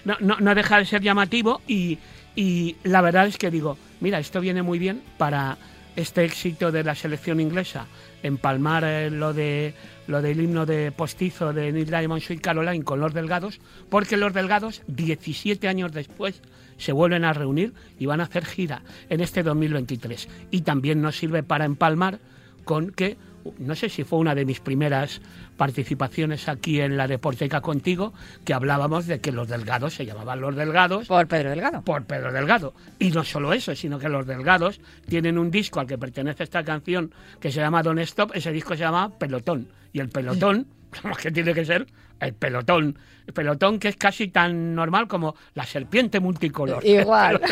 no, 0.04 0.16
no, 0.20 0.54
deja 0.54 0.78
de 0.78 0.84
ser 0.84 1.02
llamativo 1.02 1.60
y, 1.66 1.98
y 2.36 2.76
la 2.84 3.00
verdad 3.00 3.26
es 3.26 3.38
que 3.38 3.50
digo, 3.50 3.76
mira, 4.00 4.18
esto 4.18 4.40
viene 4.40 4.62
muy 4.62 4.78
bien 4.78 5.02
para 5.16 5.58
este 5.96 6.24
éxito 6.24 6.70
de 6.70 6.84
la 6.84 6.94
selección 6.94 7.40
inglesa, 7.40 7.86
empalmar 8.22 8.84
eh, 8.84 9.10
lo 9.10 9.32
de 9.32 9.74
lo 10.06 10.22
del 10.22 10.40
himno 10.40 10.64
de 10.64 10.90
postizo 10.90 11.52
de 11.52 11.70
Neil 11.70 11.86
Diamond 11.86 12.22
Sweet 12.22 12.40
Caroline 12.40 12.84
con 12.84 13.00
los 13.00 13.12
delgados, 13.12 13.60
porque 13.90 14.16
los 14.16 14.32
delgados 14.32 14.82
17 14.86 15.68
años 15.68 15.92
después 15.92 16.40
se 16.78 16.92
vuelven 16.92 17.24
a 17.24 17.32
reunir 17.32 17.74
y 17.98 18.06
van 18.06 18.20
a 18.20 18.24
hacer 18.24 18.46
gira 18.46 18.82
en 19.10 19.20
este 19.20 19.42
2023. 19.42 20.28
Y 20.50 20.62
también 20.62 21.02
nos 21.02 21.16
sirve 21.16 21.42
para 21.42 21.66
empalmar 21.66 22.20
con 22.64 22.90
que, 22.90 23.16
no 23.58 23.74
sé 23.74 23.88
si 23.88 24.04
fue 24.04 24.18
una 24.18 24.34
de 24.34 24.44
mis 24.44 24.60
primeras 24.60 25.20
participaciones 25.56 26.48
aquí 26.48 26.80
en 26.80 26.96
la 26.96 27.06
Deporteca 27.06 27.60
contigo, 27.60 28.12
que 28.44 28.54
hablábamos 28.54 29.06
de 29.06 29.20
que 29.20 29.32
los 29.32 29.48
delgados 29.48 29.94
se 29.94 30.06
llamaban 30.06 30.40
los 30.40 30.54
delgados 30.56 31.08
Por 31.08 31.26
Pedro 31.26 31.50
Delgado. 31.50 31.82
por 31.82 32.04
Pedro 32.04 32.32
Delgado. 32.32 32.74
Y 32.98 33.10
no 33.10 33.24
solo 33.24 33.52
eso, 33.52 33.74
sino 33.74 33.98
que 33.98 34.08
los 34.08 34.26
delgados 34.26 34.80
tienen 35.08 35.38
un 35.38 35.50
disco 35.50 35.80
al 35.80 35.86
que 35.86 35.98
pertenece 35.98 36.44
esta 36.44 36.62
canción 36.64 37.12
que 37.40 37.50
se 37.50 37.60
llama 37.60 37.82
Don't 37.82 38.00
Stop, 38.00 38.32
ese 38.34 38.52
disco 38.52 38.74
se 38.74 38.80
llama 38.80 39.10
Pelotón. 39.18 39.68
Y 39.92 40.00
el 40.00 40.08
pelotón, 40.08 40.66
que 41.22 41.30
tiene 41.30 41.54
que 41.54 41.64
ser 41.64 41.86
el 42.20 42.34
pelotón. 42.34 42.98
El 43.26 43.34
pelotón 43.34 43.78
que 43.78 43.88
es 43.88 43.96
casi 43.96 44.28
tan 44.28 44.74
normal 44.74 45.06
como 45.08 45.34
la 45.54 45.64
serpiente 45.64 46.20
multicolor. 46.20 46.84
Igual. 46.84 47.40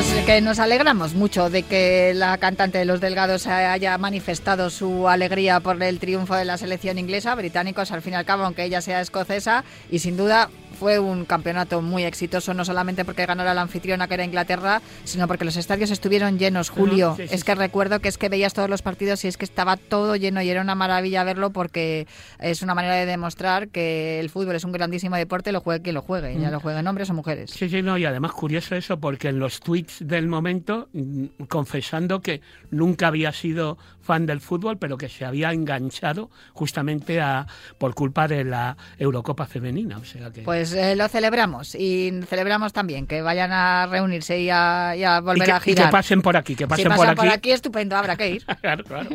Pues 0.00 0.24
que 0.24 0.40
nos 0.40 0.58
alegramos 0.58 1.12
mucho 1.12 1.50
de 1.50 1.62
que 1.62 2.14
la 2.14 2.38
cantante 2.38 2.78
de 2.78 2.86
Los 2.86 3.02
Delgados 3.02 3.46
haya 3.46 3.98
manifestado 3.98 4.70
su 4.70 5.10
alegría 5.10 5.60
por 5.60 5.82
el 5.82 5.98
triunfo 5.98 6.34
de 6.36 6.46
la 6.46 6.56
selección 6.56 6.98
inglesa, 6.98 7.34
británicos 7.34 7.92
al 7.92 8.00
fin 8.00 8.14
y 8.14 8.16
al 8.16 8.24
cabo, 8.24 8.44
aunque 8.44 8.64
ella 8.64 8.80
sea 8.80 9.02
escocesa, 9.02 9.62
y 9.90 9.98
sin 9.98 10.16
duda 10.16 10.48
fue 10.80 10.98
un 10.98 11.26
campeonato 11.26 11.82
muy 11.82 12.04
exitoso, 12.04 12.54
no 12.54 12.64
solamente 12.64 13.04
porque 13.04 13.26
ganó 13.26 13.44
la 13.44 13.60
anfitriona 13.60 14.08
que 14.08 14.14
era 14.14 14.24
Inglaterra, 14.24 14.80
sino 15.04 15.28
porque 15.28 15.44
los 15.44 15.58
estadios 15.58 15.90
estuvieron 15.90 16.38
llenos, 16.38 16.70
Julio. 16.70 17.12
sí, 17.18 17.28
sí, 17.28 17.34
es 17.34 17.44
que 17.44 17.54
recuerdo 17.54 18.00
que 18.00 18.08
es 18.08 18.16
que 18.16 18.30
veías 18.30 18.54
todos 18.54 18.70
los 18.70 18.80
partidos 18.80 19.22
y 19.26 19.28
es 19.28 19.36
que 19.36 19.44
estaba 19.44 19.76
todo 19.76 20.16
lleno 20.16 20.40
y 20.40 20.48
era 20.48 20.62
una 20.62 20.74
maravilla 20.74 21.22
verlo 21.22 21.50
porque 21.50 22.06
es 22.38 22.62
una 22.62 22.74
manera 22.74 22.94
de 22.94 23.04
demostrar 23.04 23.68
que 23.68 24.20
el 24.20 24.30
fútbol 24.30 24.56
es 24.56 24.64
un 24.64 24.72
grandísimo 24.72 25.16
deporte, 25.16 25.52
lo 25.52 25.60
juegue 25.60 25.82
quien 25.82 25.96
lo 25.96 26.00
juegue, 26.00 26.40
ya 26.40 26.50
lo 26.50 26.60
jueguen 26.60 26.86
hombres 26.86 27.10
o 27.10 27.14
mujeres. 27.14 27.50
Sí, 27.50 27.68
sí, 27.68 27.82
no, 27.82 27.98
y 27.98 28.06
además 28.06 28.32
curioso 28.32 28.74
eso 28.74 28.98
porque 28.98 29.28
en 29.28 29.38
los 29.38 29.60
tweets 29.60 29.98
del 30.00 30.28
momento, 30.28 30.88
mm, 30.94 31.44
confesando 31.46 32.22
que 32.22 32.40
nunca 32.70 33.08
había 33.08 33.34
sido 33.34 33.76
fan 34.00 34.26
del 34.26 34.40
fútbol, 34.40 34.78
pero 34.78 34.96
que 34.96 35.08
se 35.08 35.24
había 35.24 35.52
enganchado 35.52 36.30
justamente 36.52 37.20
a 37.20 37.46
por 37.78 37.94
culpa 37.94 38.26
de 38.28 38.44
la 38.44 38.76
Eurocopa 38.98 39.46
femenina, 39.46 39.98
o 39.98 40.04
sea 40.04 40.30
que 40.30 40.42
Pues 40.42 40.72
eh, 40.72 40.96
lo 40.96 41.08
celebramos 41.08 41.74
y 41.74 42.12
celebramos 42.26 42.72
también 42.72 43.06
que 43.06 43.22
vayan 43.22 43.52
a 43.52 43.86
reunirse 43.86 44.40
y 44.40 44.50
a, 44.50 44.94
y 44.96 45.04
a 45.04 45.18
y 45.18 45.20
volver 45.20 45.46
que, 45.46 45.52
a 45.52 45.56
y 45.56 45.60
que 45.60 45.70
girar. 45.72 45.90
pasen 45.90 46.22
por 46.22 46.36
aquí, 46.36 46.54
que 46.54 46.64
si 46.64 46.68
pasen 46.68 46.88
pasan 46.88 47.14
por 47.14 47.28
aquí. 47.28 47.50
estupendo, 47.50 47.96
habrá 47.96 48.16
que 48.16 48.30
ir. 48.30 48.44
claro, 48.60 48.84
claro. 48.84 49.10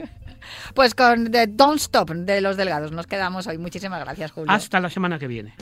Pues 0.73 0.93
con 0.93 1.31
The 1.31 1.47
Don't 1.47 1.79
Stop 1.79 2.11
de 2.11 2.39
los 2.41 2.55
Delgados 2.55 2.91
nos 2.91 3.07
quedamos 3.07 3.47
hoy. 3.47 3.57
Muchísimas 3.57 3.99
gracias, 3.99 4.31
Julio. 4.31 4.51
Hasta 4.51 4.79
la 4.79 4.89
semana 4.89 5.17
que 5.17 5.27
viene. 5.27 5.55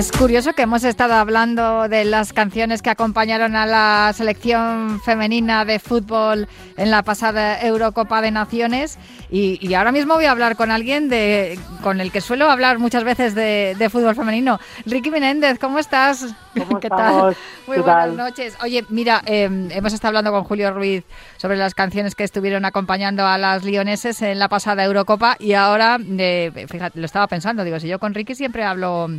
Es 0.00 0.12
curioso 0.12 0.54
que 0.54 0.62
hemos 0.62 0.82
estado 0.84 1.12
hablando 1.12 1.86
de 1.86 2.06
las 2.06 2.32
canciones 2.32 2.80
que 2.80 2.88
acompañaron 2.88 3.54
a 3.54 3.66
la 3.66 4.10
selección 4.14 4.98
femenina 5.02 5.66
de 5.66 5.78
fútbol 5.78 6.48
en 6.78 6.90
la 6.90 7.02
pasada 7.02 7.60
Eurocopa 7.60 8.22
de 8.22 8.30
Naciones 8.30 8.98
y, 9.30 9.58
y 9.60 9.74
ahora 9.74 9.92
mismo 9.92 10.14
voy 10.14 10.24
a 10.24 10.30
hablar 10.30 10.56
con 10.56 10.70
alguien 10.70 11.10
de, 11.10 11.58
con 11.82 12.00
el 12.00 12.10
que 12.12 12.22
suelo 12.22 12.50
hablar 12.50 12.78
muchas 12.78 13.04
veces 13.04 13.34
de, 13.34 13.76
de 13.78 13.90
fútbol 13.90 14.14
femenino. 14.14 14.58
Ricky 14.86 15.10
Menéndez, 15.10 15.58
¿cómo 15.58 15.78
estás? 15.78 16.34
¿Cómo 16.56 16.80
¿Qué 16.80 16.86
estamos? 16.86 17.36
Muy 17.66 17.76
¿Qué 17.76 17.82
buenas 17.82 18.06
tal? 18.06 18.16
noches. 18.16 18.56
Oye, 18.62 18.86
mira, 18.88 19.20
eh, 19.26 19.50
hemos 19.70 19.92
estado 19.92 20.08
hablando 20.16 20.32
con 20.32 20.44
Julio 20.44 20.72
Ruiz 20.72 21.04
sobre 21.36 21.58
las 21.58 21.74
canciones 21.74 22.14
que 22.14 22.24
estuvieron 22.24 22.64
acompañando 22.64 23.26
a 23.26 23.36
las 23.36 23.64
lioneses 23.64 24.22
en 24.22 24.38
la 24.38 24.48
pasada 24.48 24.82
Eurocopa 24.82 25.36
y 25.38 25.52
ahora, 25.52 25.98
eh, 26.00 26.66
fíjate, 26.70 26.98
lo 26.98 27.04
estaba 27.04 27.26
pensando, 27.26 27.64
digo, 27.64 27.78
si 27.78 27.86
yo 27.86 27.98
con 27.98 28.14
Ricky 28.14 28.34
siempre 28.34 28.64
hablo... 28.64 29.10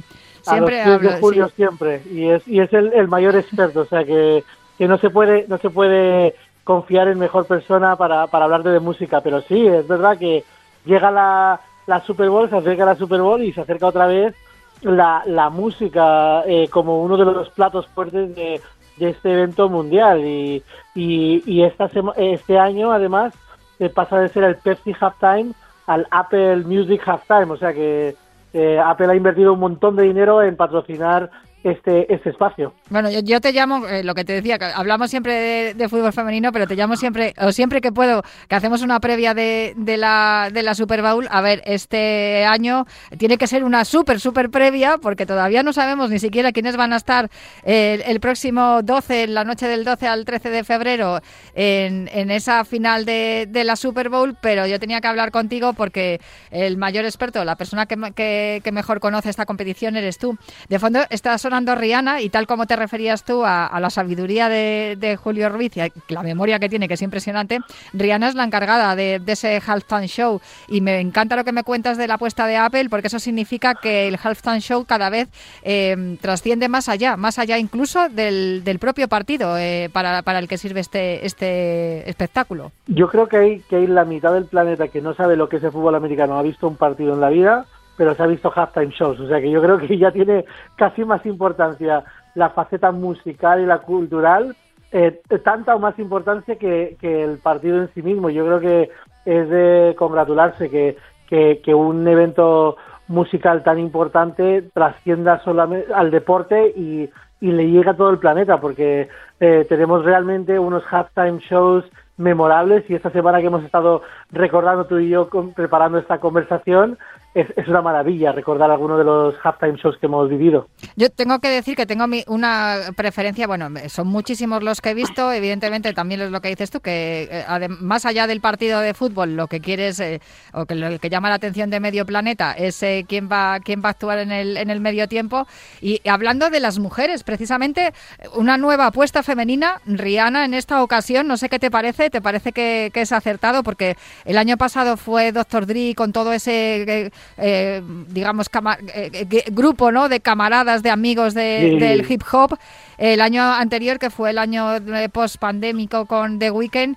a 0.45 0.51
Siempre 0.51 0.75
los 0.77 0.83
pies 0.83 0.95
hablo, 0.95 1.09
de 1.11 1.19
Julio 1.19 1.47
sí. 1.49 1.53
siempre 1.55 2.01
y 2.11 2.29
es 2.29 2.47
y 2.47 2.59
es 2.59 2.71
el, 2.73 2.93
el 2.93 3.07
mayor 3.07 3.35
experto 3.35 3.81
o 3.81 3.85
sea 3.85 4.03
que, 4.03 4.43
que 4.77 4.87
no 4.87 4.97
se 4.97 5.09
puede 5.09 5.45
no 5.47 5.57
se 5.57 5.69
puede 5.69 6.35
confiar 6.63 7.07
en 7.07 7.19
mejor 7.19 7.45
persona 7.45 7.95
para, 7.95 8.27
para 8.27 8.45
hablar 8.45 8.63
de 8.63 8.79
música 8.79 9.21
pero 9.21 9.41
sí 9.41 9.65
es 9.67 9.87
verdad 9.87 10.17
que 10.17 10.43
llega 10.85 11.11
la, 11.11 11.59
la 11.87 12.01
Super 12.01 12.29
Bowl 12.29 12.49
se 12.49 12.57
acerca 12.57 12.85
la 12.85 12.95
Super 12.95 13.21
Bowl 13.21 13.41
y 13.43 13.51
se 13.53 13.61
acerca 13.61 13.87
otra 13.87 14.07
vez 14.07 14.35
la, 14.81 15.23
la 15.25 15.49
música 15.49 16.43
eh, 16.45 16.67
como 16.69 17.01
uno 17.03 17.17
de 17.17 17.25
los 17.25 17.49
platos 17.49 17.87
fuertes 17.87 18.35
de, 18.35 18.59
de 18.97 19.09
este 19.09 19.31
evento 19.33 19.69
mundial 19.69 20.25
y, 20.25 20.63
y, 20.95 21.43
y 21.45 21.63
esta 21.63 21.87
sema- 21.89 22.13
este 22.17 22.57
año 22.57 22.91
además 22.91 23.33
eh, 23.79 23.89
pasa 23.89 24.19
de 24.19 24.29
ser 24.29 24.43
el 24.43 24.55
Pepsi 24.55 24.93
Halftime 24.99 25.51
al 25.87 26.07
Apple 26.11 26.57
Music 26.57 27.01
Halftime 27.05 27.51
o 27.53 27.57
sea 27.57 27.73
que 27.73 28.15
eh, 28.53 28.79
Apple 28.79 29.11
ha 29.11 29.15
invertido 29.15 29.53
un 29.53 29.59
montón 29.59 29.95
de 29.95 30.03
dinero 30.03 30.41
en 30.41 30.55
patrocinar 30.55 31.29
este, 31.63 32.13
este 32.13 32.29
espacio. 32.29 32.73
Bueno, 32.89 33.09
yo, 33.09 33.41
te 33.41 33.51
llamo, 33.51 33.87
eh, 33.87 34.03
lo 34.03 34.15
que 34.15 34.23
te 34.23 34.33
decía, 34.33 34.57
que 34.57 34.65
hablamos 34.65 35.09
siempre 35.09 35.73
de, 35.73 35.89
fútbol 35.89 36.13
femenino, 36.13 36.51
pero 36.51 36.67
te 36.67 36.75
llamo 36.75 36.95
siempre, 36.95 37.33
o 37.39 37.51
siempre 37.51 37.81
que 37.81 37.91
puedo, 37.91 38.23
que 38.47 38.55
hacemos 38.55 38.81
una 38.81 38.99
previa 38.99 39.33
de, 39.33 39.73
de 39.75 39.97
la, 39.97 40.49
de 40.51 40.63
la 40.63 40.73
Super 40.73 41.01
Bowl. 41.01 41.27
A 41.29 41.41
ver, 41.41 41.61
este 41.65 42.45
año 42.45 42.85
tiene 43.17 43.37
que 43.37 43.47
ser 43.47 43.63
una 43.63 43.85
súper, 43.85 44.19
súper 44.19 44.49
previa, 44.49 44.97
porque 44.97 45.25
todavía 45.25 45.63
no 45.63 45.73
sabemos 45.73 46.09
ni 46.09 46.19
siquiera 46.19 46.51
quiénes 46.51 46.77
van 46.77 46.93
a 46.93 46.97
estar 46.97 47.29
eh, 47.63 48.03
el, 48.05 48.19
próximo 48.19 48.81
12, 48.81 49.23
en 49.23 49.33
la 49.33 49.43
noche 49.43 49.67
del 49.67 49.83
12 49.83 50.07
al 50.07 50.25
13 50.25 50.49
de 50.49 50.63
febrero, 50.63 51.19
en, 51.53 52.09
en 52.13 52.31
esa 52.31 52.65
final 52.65 53.05
de, 53.05 53.47
de 53.49 53.63
la 53.63 53.75
Super 53.75 54.09
Bowl, 54.09 54.35
pero 54.41 54.65
yo 54.67 54.79
tenía 54.79 55.01
que 55.01 55.07
hablar 55.07 55.31
contigo 55.31 55.73
porque 55.73 56.19
el 56.49 56.77
mayor 56.77 57.05
experto, 57.05 57.43
la 57.43 57.55
persona 57.55 57.85
que, 57.85 57.97
que, 58.15 58.61
que 58.63 58.71
mejor 58.71 58.99
conoce 58.99 59.29
esta 59.29 59.45
competición 59.45 59.95
eres 59.95 60.17
tú. 60.17 60.37
De 60.69 60.79
fondo 60.79 61.01
está 61.09 61.37
sonando 61.51 61.75
Rihanna 61.75 62.21
y 62.21 62.29
tal 62.29 62.47
como 62.47 62.65
te 62.65 62.77
referías 62.77 63.25
tú 63.25 63.43
a, 63.43 63.77
la 63.81 63.89
sabiduría 63.89 64.47
de, 64.47 64.95
de 64.97 65.17
Julio 65.17 65.49
Ruiz 65.49 65.75
y 65.75 65.81
la 66.13 66.23
memoria 66.23 66.59
que 66.59 66.69
tiene, 66.69 66.87
que 66.87 66.93
es 66.93 67.01
impresionante, 67.01 67.59
Rihanna 67.91 68.29
es 68.29 68.35
la 68.35 68.45
encargada 68.45 68.95
de, 68.95 69.19
de 69.19 69.33
ese 69.33 69.59
halftime 69.59 70.07
show 70.07 70.39
y 70.69 70.79
me 70.79 71.01
encanta 71.01 71.35
lo 71.35 71.43
que 71.43 71.51
me 71.51 71.63
cuentas 71.63 71.97
de 71.97 72.07
la 72.07 72.13
apuesta 72.13 72.47
de 72.47 72.55
Apple 72.55 72.87
porque 72.89 73.07
eso 73.07 73.19
significa 73.19 73.75
que 73.75 74.07
el 74.07 74.17
halftime 74.23 74.61
show 74.61 74.85
cada 74.85 75.09
vez 75.09 75.27
eh, 75.63 76.15
trasciende 76.21 76.69
más 76.69 76.87
allá, 76.87 77.17
más 77.17 77.37
allá 77.37 77.57
incluso 77.57 78.07
del, 78.07 78.63
propio 78.79 79.09
partido 79.09 79.57
eh, 79.57 79.89
para, 79.91 80.21
para 80.21 80.39
el 80.39 80.47
que 80.47 80.57
sirve 80.57 80.79
este, 80.79 81.25
este 81.25 82.09
espectáculo. 82.09 82.71
Yo 82.87 83.09
creo 83.09 83.27
que 83.27 83.35
hay, 83.35 83.59
que 83.69 83.75
hay 83.75 83.87
la 83.87 84.05
mitad 84.05 84.31
del 84.31 84.45
planeta 84.45 84.87
que 84.87 85.01
no 85.01 85.13
sabe 85.15 85.35
lo 85.35 85.49
que 85.49 85.57
es 85.57 85.63
el 85.65 85.73
fútbol 85.73 85.95
americano, 85.95 86.39
ha 86.39 86.43
visto 86.43 86.65
un 86.65 86.77
partido 86.77 87.13
en 87.13 87.19
la 87.19 87.29
vida, 87.29 87.65
pero 88.01 88.15
se 88.15 88.23
ha 88.23 88.25
visto 88.25 88.51
halftime 88.55 88.89
shows. 88.89 89.19
O 89.19 89.27
sea 89.27 89.39
que 89.39 89.51
yo 89.51 89.61
creo 89.61 89.77
que 89.77 89.95
ya 89.95 90.09
tiene 90.09 90.43
casi 90.75 91.05
más 91.05 91.23
importancia 91.23 92.03
la 92.33 92.49
faceta 92.49 92.91
musical 92.91 93.61
y 93.61 93.67
la 93.67 93.77
cultural, 93.77 94.55
eh, 94.91 95.21
tanta 95.43 95.75
o 95.75 95.79
más 95.79 95.99
importancia 95.99 96.55
que, 96.55 96.97
que 96.99 97.23
el 97.23 97.37
partido 97.37 97.79
en 97.79 97.93
sí 97.93 98.01
mismo. 98.01 98.31
Yo 98.31 98.43
creo 98.43 98.59
que 98.59 98.89
es 99.25 99.49
de 99.49 99.93
congratularse 99.99 100.71
que, 100.71 100.97
que, 101.29 101.75
un 101.75 102.07
evento 102.07 102.75
musical 103.07 103.61
tan 103.61 103.77
importante 103.77 104.63
trascienda 104.73 105.39
solamente 105.43 105.93
al 105.93 106.09
deporte 106.09 106.73
y, 106.75 107.07
y 107.39 107.51
le 107.51 107.69
llegue 107.69 107.91
a 107.91 107.95
todo 107.95 108.09
el 108.09 108.17
planeta, 108.17 108.59
porque 108.59 109.09
eh, 109.39 109.67
tenemos 109.69 110.03
realmente 110.03 110.57
unos 110.57 110.83
halftime 110.91 111.37
shows 111.37 111.85
memorables 112.17 112.83
y 112.89 112.95
esta 112.95 113.11
semana 113.11 113.39
que 113.39 113.47
hemos 113.47 113.63
estado 113.63 114.01
recordando 114.31 114.85
tú 114.85 114.97
y 114.97 115.09
yo 115.09 115.29
preparando 115.55 115.97
esta 115.97 116.19
conversación 116.19 116.97
es, 117.33 117.47
una 117.67 117.81
maravilla 117.81 118.31
recordar 118.33 118.69
algunos 118.71 118.97
de 118.97 119.03
los 119.05 119.35
halftime 119.43 119.77
shows 119.77 119.97
que 119.99 120.07
hemos 120.07 120.29
vivido. 120.29 120.67
Yo 120.95 121.09
tengo 121.09 121.39
que 121.39 121.47
decir 121.49 121.75
que 121.75 121.85
tengo 121.85 122.05
mi- 122.07 122.25
una 122.27 122.75
preferencia, 122.95 123.47
bueno, 123.47 123.69
son 123.87 124.07
muchísimos 124.07 124.63
los 124.63 124.81
que 124.81 124.89
he 124.89 124.93
visto, 124.93 125.31
evidentemente 125.31 125.93
también 125.93 126.21
es 126.21 126.31
lo 126.31 126.41
que 126.41 126.49
dices 126.49 126.69
tú, 126.71 126.81
que 126.81 127.29
eh, 127.31 127.67
más 127.79 128.05
allá 128.05 128.27
del 128.27 128.41
partido 128.41 128.81
de 128.81 128.93
fútbol, 128.93 129.35
lo 129.37 129.47
que 129.47 129.61
quieres, 129.61 129.99
eh, 130.01 130.19
o 130.53 130.65
que 130.65 130.75
lo 130.75 130.99
que 130.99 131.09
llama 131.09 131.29
la 131.29 131.35
atención 131.35 131.69
de 131.69 131.79
medio 131.79 132.05
planeta 132.05 132.51
es 132.53 132.83
eh, 132.83 133.05
quién 133.07 133.29
va 133.31 133.59
quién 133.63 133.81
va 133.83 133.89
a 133.89 133.91
actuar 133.91 134.19
en 134.19 134.31
el, 134.31 134.57
en 134.57 134.69
el 134.69 134.81
medio 134.81 135.07
tiempo. 135.07 135.47
Y 135.81 136.01
hablando 136.09 136.49
de 136.49 136.59
las 136.59 136.79
mujeres, 136.79 137.23
precisamente 137.23 137.93
una 138.35 138.57
nueva 138.57 138.87
apuesta 138.87 139.23
femenina, 139.23 139.81
Rihanna 139.85 140.43
en 140.45 140.53
esta 140.53 140.83
ocasión, 140.83 141.27
no 141.27 141.37
sé 141.37 141.47
qué 141.47 141.59
te 141.59 141.71
parece, 141.71 142.09
¿te 142.09 142.21
parece 142.21 142.51
que, 142.51 142.91
que 142.93 143.01
es 143.01 143.11
acertado? 143.11 143.63
Porque 143.63 143.95
el 144.25 144.37
año 144.37 144.57
pasado 144.57 144.97
fue 144.97 145.31
Dr. 145.31 145.65
Dre 145.65 145.93
con 145.95 146.11
todo 146.11 146.33
ese... 146.33 147.11
eh, 147.37 147.81
digamos, 148.09 148.47
eh, 148.93 149.09
eh, 149.31 149.43
grupo, 149.51 149.91
¿no? 149.91 150.09
De 150.09 150.19
camaradas, 150.19 150.83
de 150.83 150.89
amigos 150.89 151.33
de- 151.33 151.71
Sí. 151.73 151.79
del 151.79 152.11
hip 152.11 152.23
hop. 152.31 152.57
El 152.97 153.21
año 153.21 153.43
anterior, 153.43 153.97
que 153.99 154.09
fue 154.09 154.29
el 154.29 154.37
año 154.37 154.77
post 155.11 155.37
pandémico 155.37 156.05
con 156.05 156.39
The 156.39 156.51
Weeknd, 156.51 156.95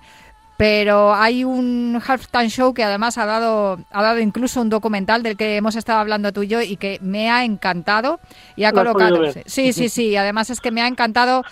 pero 0.57 1.13
hay 1.13 1.43
un 1.43 2.01
halftime 2.05 2.49
show 2.49 2.73
que 2.73 2.83
además 2.83 3.17
ha 3.17 3.25
dado 3.25 3.77
ha 3.91 4.01
dado 4.01 4.19
incluso 4.19 4.61
un 4.61 4.69
documental 4.69 5.21
del 5.21 5.35
que 5.35 5.57
hemos 5.57 5.75
estado 5.75 5.99
hablando 5.99 6.31
tú 6.31 6.43
y 6.43 6.47
yo 6.47 6.61
y 6.61 6.77
que 6.77 6.97
me 7.01 7.29
ha 7.29 7.43
encantado 7.43 8.21
y 8.55 8.63
ha 8.63 8.71
¿Lo 8.71 8.79
has 8.79 8.87
colocado 8.93 9.17
sí 9.47 9.73
sí 9.73 9.89
sí 9.89 10.15
además 10.15 10.49
es 10.49 10.61
que 10.61 10.71
me 10.71 10.81
ha 10.81 10.87
encantado 10.87 11.43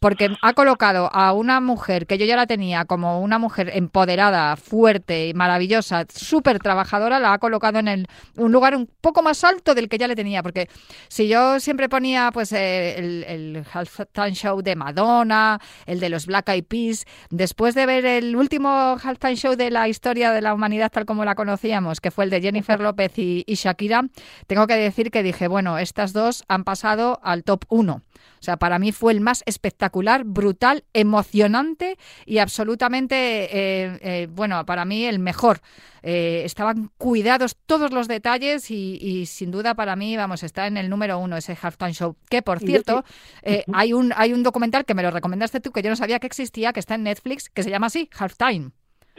porque 0.00 0.30
ha 0.42 0.52
colocado 0.52 1.10
a 1.12 1.32
una 1.32 1.60
mujer 1.60 2.06
que 2.06 2.18
yo 2.18 2.26
ya 2.26 2.36
la 2.36 2.46
tenía 2.46 2.84
como 2.84 3.20
una 3.20 3.38
mujer 3.38 3.70
empoderada, 3.74 4.56
fuerte 4.56 5.28
y 5.28 5.34
maravillosa, 5.34 6.04
súper 6.12 6.58
trabajadora, 6.58 7.18
la 7.18 7.32
ha 7.32 7.38
colocado 7.38 7.78
en 7.78 7.88
el, 7.88 8.06
un 8.36 8.52
lugar 8.52 8.76
un 8.76 8.88
poco 9.00 9.22
más 9.22 9.42
alto 9.44 9.74
del 9.74 9.88
que 9.88 9.98
ya 9.98 10.08
le 10.08 10.16
tenía. 10.16 10.42
Porque 10.42 10.68
si 11.08 11.28
yo 11.28 11.60
siempre 11.60 11.88
ponía 11.88 12.30
pues 12.32 12.52
eh, 12.52 12.98
el, 12.98 13.24
el 13.24 13.64
halftime 13.72 14.34
show 14.34 14.62
de 14.62 14.76
Madonna, 14.76 15.60
el 15.86 16.00
de 16.00 16.08
los 16.08 16.26
Black 16.26 16.48
Eyed 16.50 16.64
Peas, 16.64 17.04
después 17.30 17.74
de 17.74 17.86
ver 17.86 18.04
el 18.04 18.36
último 18.36 18.96
halftime 19.02 19.36
show 19.36 19.56
de 19.56 19.70
la 19.70 19.88
historia 19.88 20.32
de 20.32 20.42
la 20.42 20.54
humanidad 20.54 20.90
tal 20.92 21.06
como 21.06 21.24
la 21.24 21.34
conocíamos, 21.34 22.00
que 22.00 22.10
fue 22.10 22.24
el 22.24 22.30
de 22.30 22.40
Jennifer 22.40 22.80
López 22.86 23.18
y, 23.18 23.44
y 23.46 23.54
Shakira, 23.54 24.04
tengo 24.46 24.66
que 24.66 24.74
decir 24.74 25.10
que 25.10 25.22
dije, 25.22 25.48
bueno, 25.48 25.78
estas 25.78 26.12
dos 26.12 26.44
han 26.48 26.64
pasado 26.64 27.20
al 27.22 27.44
top 27.44 27.64
1. 27.68 28.02
O 28.46 28.48
sea, 28.48 28.58
para 28.58 28.78
mí 28.78 28.92
fue 28.92 29.12
el 29.12 29.20
más 29.20 29.42
espectacular, 29.44 30.22
brutal, 30.24 30.84
emocionante 30.92 31.96
y 32.26 32.38
absolutamente, 32.38 33.16
eh, 33.16 33.98
eh, 34.00 34.28
bueno, 34.30 34.64
para 34.64 34.84
mí 34.84 35.04
el 35.04 35.18
mejor. 35.18 35.58
Eh, 36.04 36.42
estaban 36.44 36.90
cuidados 36.96 37.56
todos 37.66 37.92
los 37.92 38.06
detalles 38.06 38.70
y, 38.70 38.98
y 39.00 39.26
sin 39.26 39.50
duda 39.50 39.74
para 39.74 39.96
mí, 39.96 40.16
vamos, 40.16 40.44
está 40.44 40.68
en 40.68 40.76
el 40.76 40.88
número 40.88 41.18
uno 41.18 41.36
ese 41.36 41.58
halftime 41.60 41.92
show. 41.92 42.14
Que 42.30 42.40
por 42.40 42.60
cierto, 42.60 43.02
eh, 43.42 43.64
hay 43.72 43.92
un 43.92 44.12
hay 44.16 44.32
un 44.32 44.44
documental 44.44 44.84
que 44.84 44.94
me 44.94 45.02
lo 45.02 45.10
recomendaste 45.10 45.58
tú 45.58 45.72
que 45.72 45.82
yo 45.82 45.90
no 45.90 45.96
sabía 45.96 46.20
que 46.20 46.28
existía, 46.28 46.72
que 46.72 46.78
está 46.78 46.94
en 46.94 47.02
Netflix, 47.02 47.50
que 47.50 47.64
se 47.64 47.70
llama 47.70 47.88
así, 47.88 48.08
Halftime. 48.16 48.70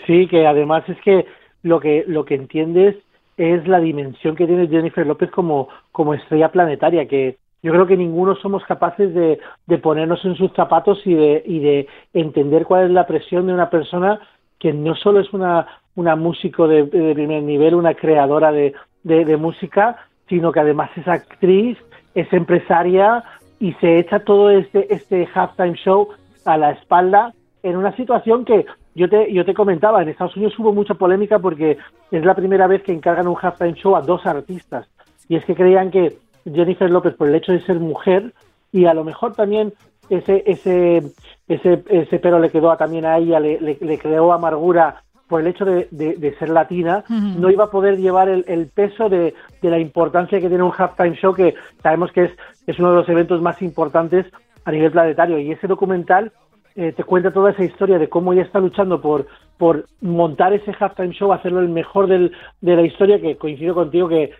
Sí, 0.05 0.27
que 0.29 0.47
además 0.47 0.87
es 0.87 0.97
que 1.03 1.25
lo 1.63 1.81
que 1.81 2.05
lo 2.07 2.23
que 2.23 2.35
entiendes 2.35 2.95
es 3.35 3.67
la 3.67 3.81
dimensión 3.81 4.37
que 4.37 4.47
tiene 4.47 4.69
Jennifer 4.69 5.05
López 5.05 5.29
como, 5.31 5.67
como 5.91 6.13
estrella 6.13 6.49
planetaria, 6.49 7.07
que 7.07 7.37
yo 7.63 7.71
creo 7.71 7.87
que 7.87 7.97
ninguno 7.97 8.35
somos 8.35 8.63
capaces 8.65 9.13
de, 9.13 9.39
de 9.65 9.77
ponernos 9.77 10.23
en 10.25 10.35
sus 10.35 10.51
zapatos 10.53 10.99
y 11.05 11.13
de, 11.13 11.43
y 11.45 11.59
de 11.59 11.87
entender 12.13 12.65
cuál 12.65 12.85
es 12.85 12.91
la 12.91 13.07
presión 13.07 13.47
de 13.47 13.53
una 13.53 13.69
persona 13.69 14.19
que 14.59 14.73
no 14.73 14.95
solo 14.95 15.19
es 15.19 15.33
una, 15.33 15.67
una 15.95 16.15
músico 16.15 16.67
de, 16.67 16.83
de 16.83 17.13
primer 17.13 17.43
nivel, 17.43 17.75
una 17.75 17.93
creadora 17.93 18.51
de, 18.51 18.73
de, 19.03 19.25
de 19.25 19.37
música, 19.37 19.97
sino 20.29 20.51
que 20.51 20.59
además 20.59 20.89
es 20.95 21.07
actriz, 21.07 21.77
es 22.15 22.31
empresaria 22.33 23.23
y 23.59 23.73
se 23.73 23.99
echa 23.99 24.19
todo 24.19 24.49
este, 24.49 24.93
este 24.93 25.27
halftime 25.33 25.75
show 25.75 26.09
a 26.45 26.57
la 26.57 26.71
espalda 26.71 27.33
en 27.63 27.75
una 27.75 27.95
situación 27.95 28.45
que 28.45 28.65
yo 28.95 29.09
te, 29.09 29.31
yo 29.31 29.45
te 29.45 29.53
comentaba, 29.53 30.01
en 30.01 30.09
Estados 30.09 30.35
Unidos 30.35 30.57
hubo 30.57 30.73
mucha 30.73 30.95
polémica 30.95 31.39
porque 31.39 31.77
es 32.11 32.25
la 32.25 32.35
primera 32.35 32.67
vez 32.67 32.81
que 32.81 32.93
encargan 32.93 33.27
un 33.27 33.37
halftime 33.39 33.73
show 33.73 33.95
a 33.95 34.01
dos 34.01 34.25
artistas. 34.25 34.87
Y 35.29 35.35
es 35.35 35.45
que 35.45 35.55
creían 35.55 35.91
que 35.91 36.17
Jennifer 36.53 36.89
López, 36.89 37.13
por 37.15 37.27
el 37.29 37.35
hecho 37.35 37.51
de 37.51 37.61
ser 37.61 37.79
mujer, 37.79 38.33
y 38.71 38.85
a 38.85 38.93
lo 38.93 39.03
mejor 39.03 39.33
también 39.35 39.73
ese, 40.09 40.43
ese, 40.45 41.03
ese, 41.47 41.83
ese 41.89 42.19
pero 42.19 42.39
le 42.39 42.49
quedó 42.49 42.75
también 42.77 43.05
a 43.05 43.17
ella, 43.17 43.39
le, 43.39 43.59
le, 43.59 43.77
le 43.79 43.97
creó 43.97 44.31
amargura 44.33 45.03
por 45.27 45.41
el 45.41 45.47
hecho 45.47 45.65
de, 45.65 45.87
de- 45.91 46.15
de 46.15 46.35
ser 46.37 46.49
latina, 46.49 47.03
no 47.41 47.49
iba 47.49 47.65
a 47.65 47.69
poder 47.71 47.97
llevar 47.97 48.29
el, 48.29 48.45
el 48.47 48.67
peso 48.67 49.09
de, 49.09 49.33
de 49.61 49.69
la 49.69 49.77
importancia 49.77 50.39
que 50.39 50.47
tiene 50.47 50.63
un 50.63 50.71
halftime 50.77 51.15
show, 51.17 51.33
que 51.33 51.53
sabemos 51.83 52.11
que 52.13 52.23
es, 52.25 52.31
es 52.65 52.79
uno 52.79 52.91
de 52.91 52.95
los 52.97 53.09
eventos 53.09 53.41
más 53.41 53.61
importantes 53.61 54.25
a 54.63 54.71
nivel 54.71 54.91
planetario. 54.91 55.37
Y 55.39 55.51
ese 55.51 55.67
documental 55.67 56.31
eh, 56.77 56.93
te 56.93 57.03
cuenta 57.03 57.31
toda 57.33 57.51
esa 57.51 57.63
historia 57.65 57.99
de 57.99 58.07
cómo 58.07 58.31
ella 58.31 58.43
está 58.43 58.59
luchando 58.59 59.01
por, 59.01 59.27
por 59.57 59.85
montar 59.99 60.53
ese 60.53 60.71
halftime 60.79 61.13
show, 61.13 61.33
hacerlo 61.33 61.59
el 61.59 61.69
mejor 61.69 62.07
del, 62.07 62.31
de 62.61 62.75
la 62.77 62.83
historia, 62.83 63.19
que 63.19 63.35
coincido 63.35 63.75
contigo 63.75 64.07
que 64.07 64.31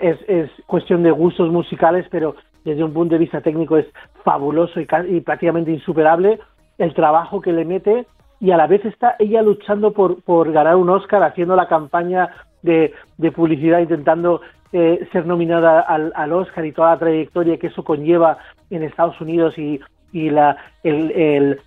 es, 0.00 0.18
es 0.28 0.50
cuestión 0.66 1.02
de 1.02 1.10
gustos 1.10 1.50
musicales, 1.50 2.06
pero 2.10 2.36
desde 2.64 2.82
un 2.84 2.92
punto 2.92 3.14
de 3.14 3.18
vista 3.20 3.40
técnico 3.40 3.76
es 3.76 3.86
fabuloso 4.24 4.80
y, 4.80 4.86
ca- 4.86 5.06
y 5.06 5.20
prácticamente 5.20 5.70
insuperable 5.70 6.38
el 6.78 6.94
trabajo 6.94 7.40
que 7.40 7.52
le 7.52 7.64
mete 7.64 8.06
y 8.40 8.50
a 8.50 8.56
la 8.56 8.66
vez 8.66 8.84
está 8.84 9.16
ella 9.18 9.42
luchando 9.42 9.92
por, 9.92 10.22
por 10.22 10.50
ganar 10.52 10.76
un 10.76 10.90
Oscar, 10.90 11.22
haciendo 11.22 11.54
la 11.56 11.68
campaña 11.68 12.30
de, 12.62 12.92
de 13.18 13.32
publicidad, 13.32 13.80
intentando 13.80 14.40
eh, 14.72 15.06
ser 15.12 15.24
nominada 15.26 15.80
al, 15.80 16.12
al 16.16 16.32
Oscar 16.32 16.64
y 16.66 16.72
toda 16.72 16.90
la 16.92 16.98
trayectoria 16.98 17.58
que 17.58 17.68
eso 17.68 17.84
conlleva 17.84 18.38
en 18.70 18.82
Estados 18.82 19.20
Unidos 19.20 19.56
y, 19.58 19.80
y 20.12 20.30
la, 20.30 20.56
el, 20.82 21.10
el- 21.12 21.60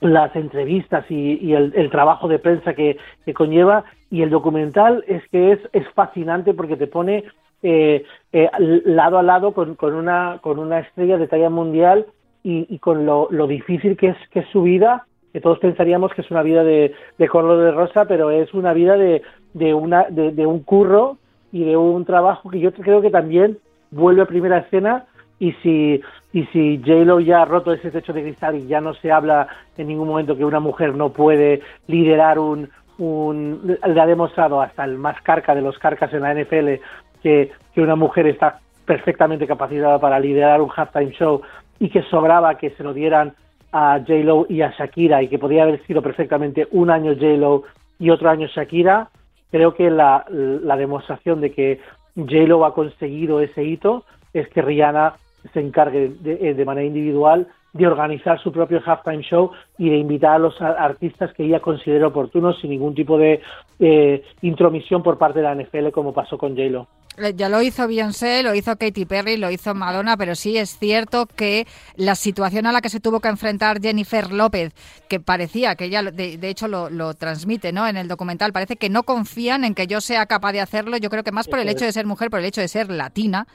las 0.00 0.36
entrevistas 0.36 1.10
y, 1.10 1.38
y 1.40 1.54
el, 1.54 1.72
el 1.74 1.90
trabajo 1.90 2.28
de 2.28 2.38
prensa 2.38 2.74
que, 2.74 2.98
que 3.24 3.32
conlleva. 3.32 3.84
Y 4.10 4.20
el 4.22 4.28
documental 4.30 5.02
es 5.08 5.26
que 5.30 5.52
es, 5.52 5.58
es 5.72 5.88
fascinante 5.94 6.52
porque 6.52 6.76
te 6.76 6.86
pone 6.86 7.24
eh, 7.62 8.04
eh, 8.32 8.50
lado 8.84 9.18
a 9.18 9.22
lado 9.22 9.52
con, 9.52 9.74
con 9.74 9.94
una 9.94 10.38
con 10.42 10.58
una 10.58 10.80
estrella 10.80 11.18
de 11.18 11.28
talla 11.28 11.50
mundial 11.50 12.06
y, 12.42 12.66
y 12.68 12.78
con 12.78 13.06
lo, 13.06 13.28
lo 13.30 13.46
difícil 13.46 13.96
que 13.96 14.08
es 14.08 14.16
que 14.30 14.40
es 14.40 14.48
su 14.48 14.62
vida 14.62 15.06
que 15.32 15.40
todos 15.40 15.58
pensaríamos 15.58 16.12
que 16.14 16.22
es 16.22 16.30
una 16.30 16.42
vida 16.42 16.64
de, 16.64 16.94
color 17.30 17.64
de 17.64 17.72
rosa 17.72 18.04
pero 18.06 18.30
es 18.30 18.52
una 18.54 18.72
vida 18.72 18.96
de, 18.96 19.22
de 19.54 19.74
una 19.74 20.04
de 20.10 20.46
un 20.46 20.60
curro 20.60 21.18
y 21.52 21.64
de 21.64 21.76
un 21.76 22.04
trabajo 22.04 22.50
que 22.50 22.60
yo 22.60 22.72
creo 22.72 23.00
que 23.00 23.10
también 23.10 23.58
vuelve 23.90 24.22
a 24.22 24.26
primera 24.26 24.58
escena 24.58 25.06
y 25.38 25.52
si 25.62 26.00
y 26.32 26.44
si 26.46 26.78
J-Lo 26.84 27.20
ya 27.20 27.42
ha 27.42 27.44
roto 27.44 27.72
ese 27.72 27.90
techo 27.90 28.12
de 28.12 28.22
cristal 28.22 28.56
y 28.56 28.66
ya 28.66 28.80
no 28.80 28.94
se 28.94 29.10
habla 29.10 29.48
en 29.76 29.88
ningún 29.88 30.08
momento 30.08 30.36
que 30.36 30.44
una 30.44 30.60
mujer 30.60 30.94
no 30.94 31.10
puede 31.10 31.62
liderar 31.86 32.38
un, 32.38 32.68
un 32.98 33.78
le 33.86 34.00
ha 34.00 34.06
demostrado 34.06 34.60
hasta 34.60 34.84
el 34.84 34.98
más 34.98 35.20
carca 35.22 35.54
de 35.54 35.62
los 35.62 35.78
carcas 35.78 36.12
en 36.12 36.22
la 36.22 36.34
NFL 36.34 36.80
que, 37.22 37.50
una 37.76 37.96
mujer 37.96 38.26
está 38.26 38.60
perfectamente 38.86 39.46
capacitada 39.46 39.98
para 39.98 40.18
liderar 40.18 40.62
un 40.62 40.70
halftime 40.74 41.10
show 41.10 41.42
y 41.78 41.90
que 41.90 42.00
sobraba 42.04 42.56
que 42.56 42.70
se 42.70 42.82
lo 42.82 42.94
dieran 42.94 43.34
a 43.70 43.98
J-Lo 43.98 44.46
y 44.48 44.62
a 44.62 44.70
Shakira 44.70 45.22
y 45.22 45.28
que 45.28 45.38
podría 45.38 45.64
haber 45.64 45.84
sido 45.86 46.00
perfectamente 46.00 46.66
un 46.70 46.90
año 46.90 47.12
J-Lo 47.12 47.64
y 47.98 48.08
otro 48.08 48.30
año 48.30 48.46
Shakira, 48.46 49.10
creo 49.50 49.74
que 49.74 49.90
la, 49.90 50.24
la 50.30 50.76
demostración 50.76 51.42
de 51.42 51.52
que 51.52 51.80
J-Lo 52.16 52.64
ha 52.64 52.72
conseguido 52.72 53.40
ese 53.40 53.62
hito 53.62 54.04
es 54.32 54.48
que 54.48 54.62
Rihanna 54.62 55.14
se 55.52 55.60
encargue 55.60 56.12
de, 56.20 56.54
de 56.54 56.64
manera 56.64 56.86
individual 56.86 57.46
de 57.76 57.86
organizar 57.86 58.40
su 58.40 58.52
propio 58.52 58.80
halftime 58.84 59.22
show 59.22 59.50
y 59.78 59.90
de 59.90 59.96
invitar 59.96 60.36
a 60.36 60.38
los 60.38 60.60
artistas 60.60 61.32
que 61.34 61.44
ella 61.44 61.60
considere 61.60 62.04
oportunos 62.04 62.58
sin 62.60 62.70
ningún 62.70 62.94
tipo 62.94 63.18
de 63.18 63.40
eh, 63.78 64.22
intromisión 64.42 65.02
por 65.02 65.18
parte 65.18 65.40
de 65.40 65.44
la 65.44 65.54
NFL 65.54 65.90
como 65.90 66.12
pasó 66.12 66.38
con 66.38 66.56
J-Lo. 66.56 66.86
Eh, 67.18 67.32
Ya 67.36 67.48
lo 67.48 67.62
hizo 67.62 67.86
Beyoncé, 67.88 68.42
lo 68.42 68.54
hizo 68.54 68.76
Katy 68.76 69.04
Perry, 69.06 69.36
lo 69.36 69.50
hizo 69.50 69.74
Madonna, 69.74 70.16
pero 70.16 70.34
sí 70.34 70.56
es 70.58 70.78
cierto 70.78 71.26
que 71.26 71.66
la 71.96 72.14
situación 72.14 72.66
a 72.66 72.72
la 72.72 72.80
que 72.80 72.88
se 72.90 73.00
tuvo 73.00 73.20
que 73.20 73.28
enfrentar 73.28 73.80
Jennifer 73.80 74.30
López, 74.32 74.72
que 75.08 75.20
parecía 75.20 75.74
que 75.76 75.86
ella, 75.86 76.02
de, 76.02 76.36
de 76.38 76.48
hecho, 76.48 76.68
lo, 76.68 76.90
lo 76.90 77.14
transmite 77.14 77.72
¿no? 77.72 77.86
en 77.88 77.96
el 77.96 78.08
documental, 78.08 78.52
parece 78.52 78.76
que 78.76 78.90
no 78.90 79.04
confían 79.04 79.64
en 79.64 79.74
que 79.74 79.86
yo 79.86 80.00
sea 80.00 80.26
capaz 80.26 80.52
de 80.52 80.60
hacerlo. 80.60 80.96
Yo 80.98 81.10
creo 81.10 81.24
que 81.24 81.32
más 81.32 81.48
por 81.48 81.58
el 81.58 81.68
hecho 81.68 81.84
de 81.84 81.92
ser 81.92 82.06
mujer, 82.06 82.30
por 82.30 82.40
el 82.40 82.46
hecho 82.46 82.60
de 82.60 82.68
ser 82.68 82.90
latina. 82.90 83.46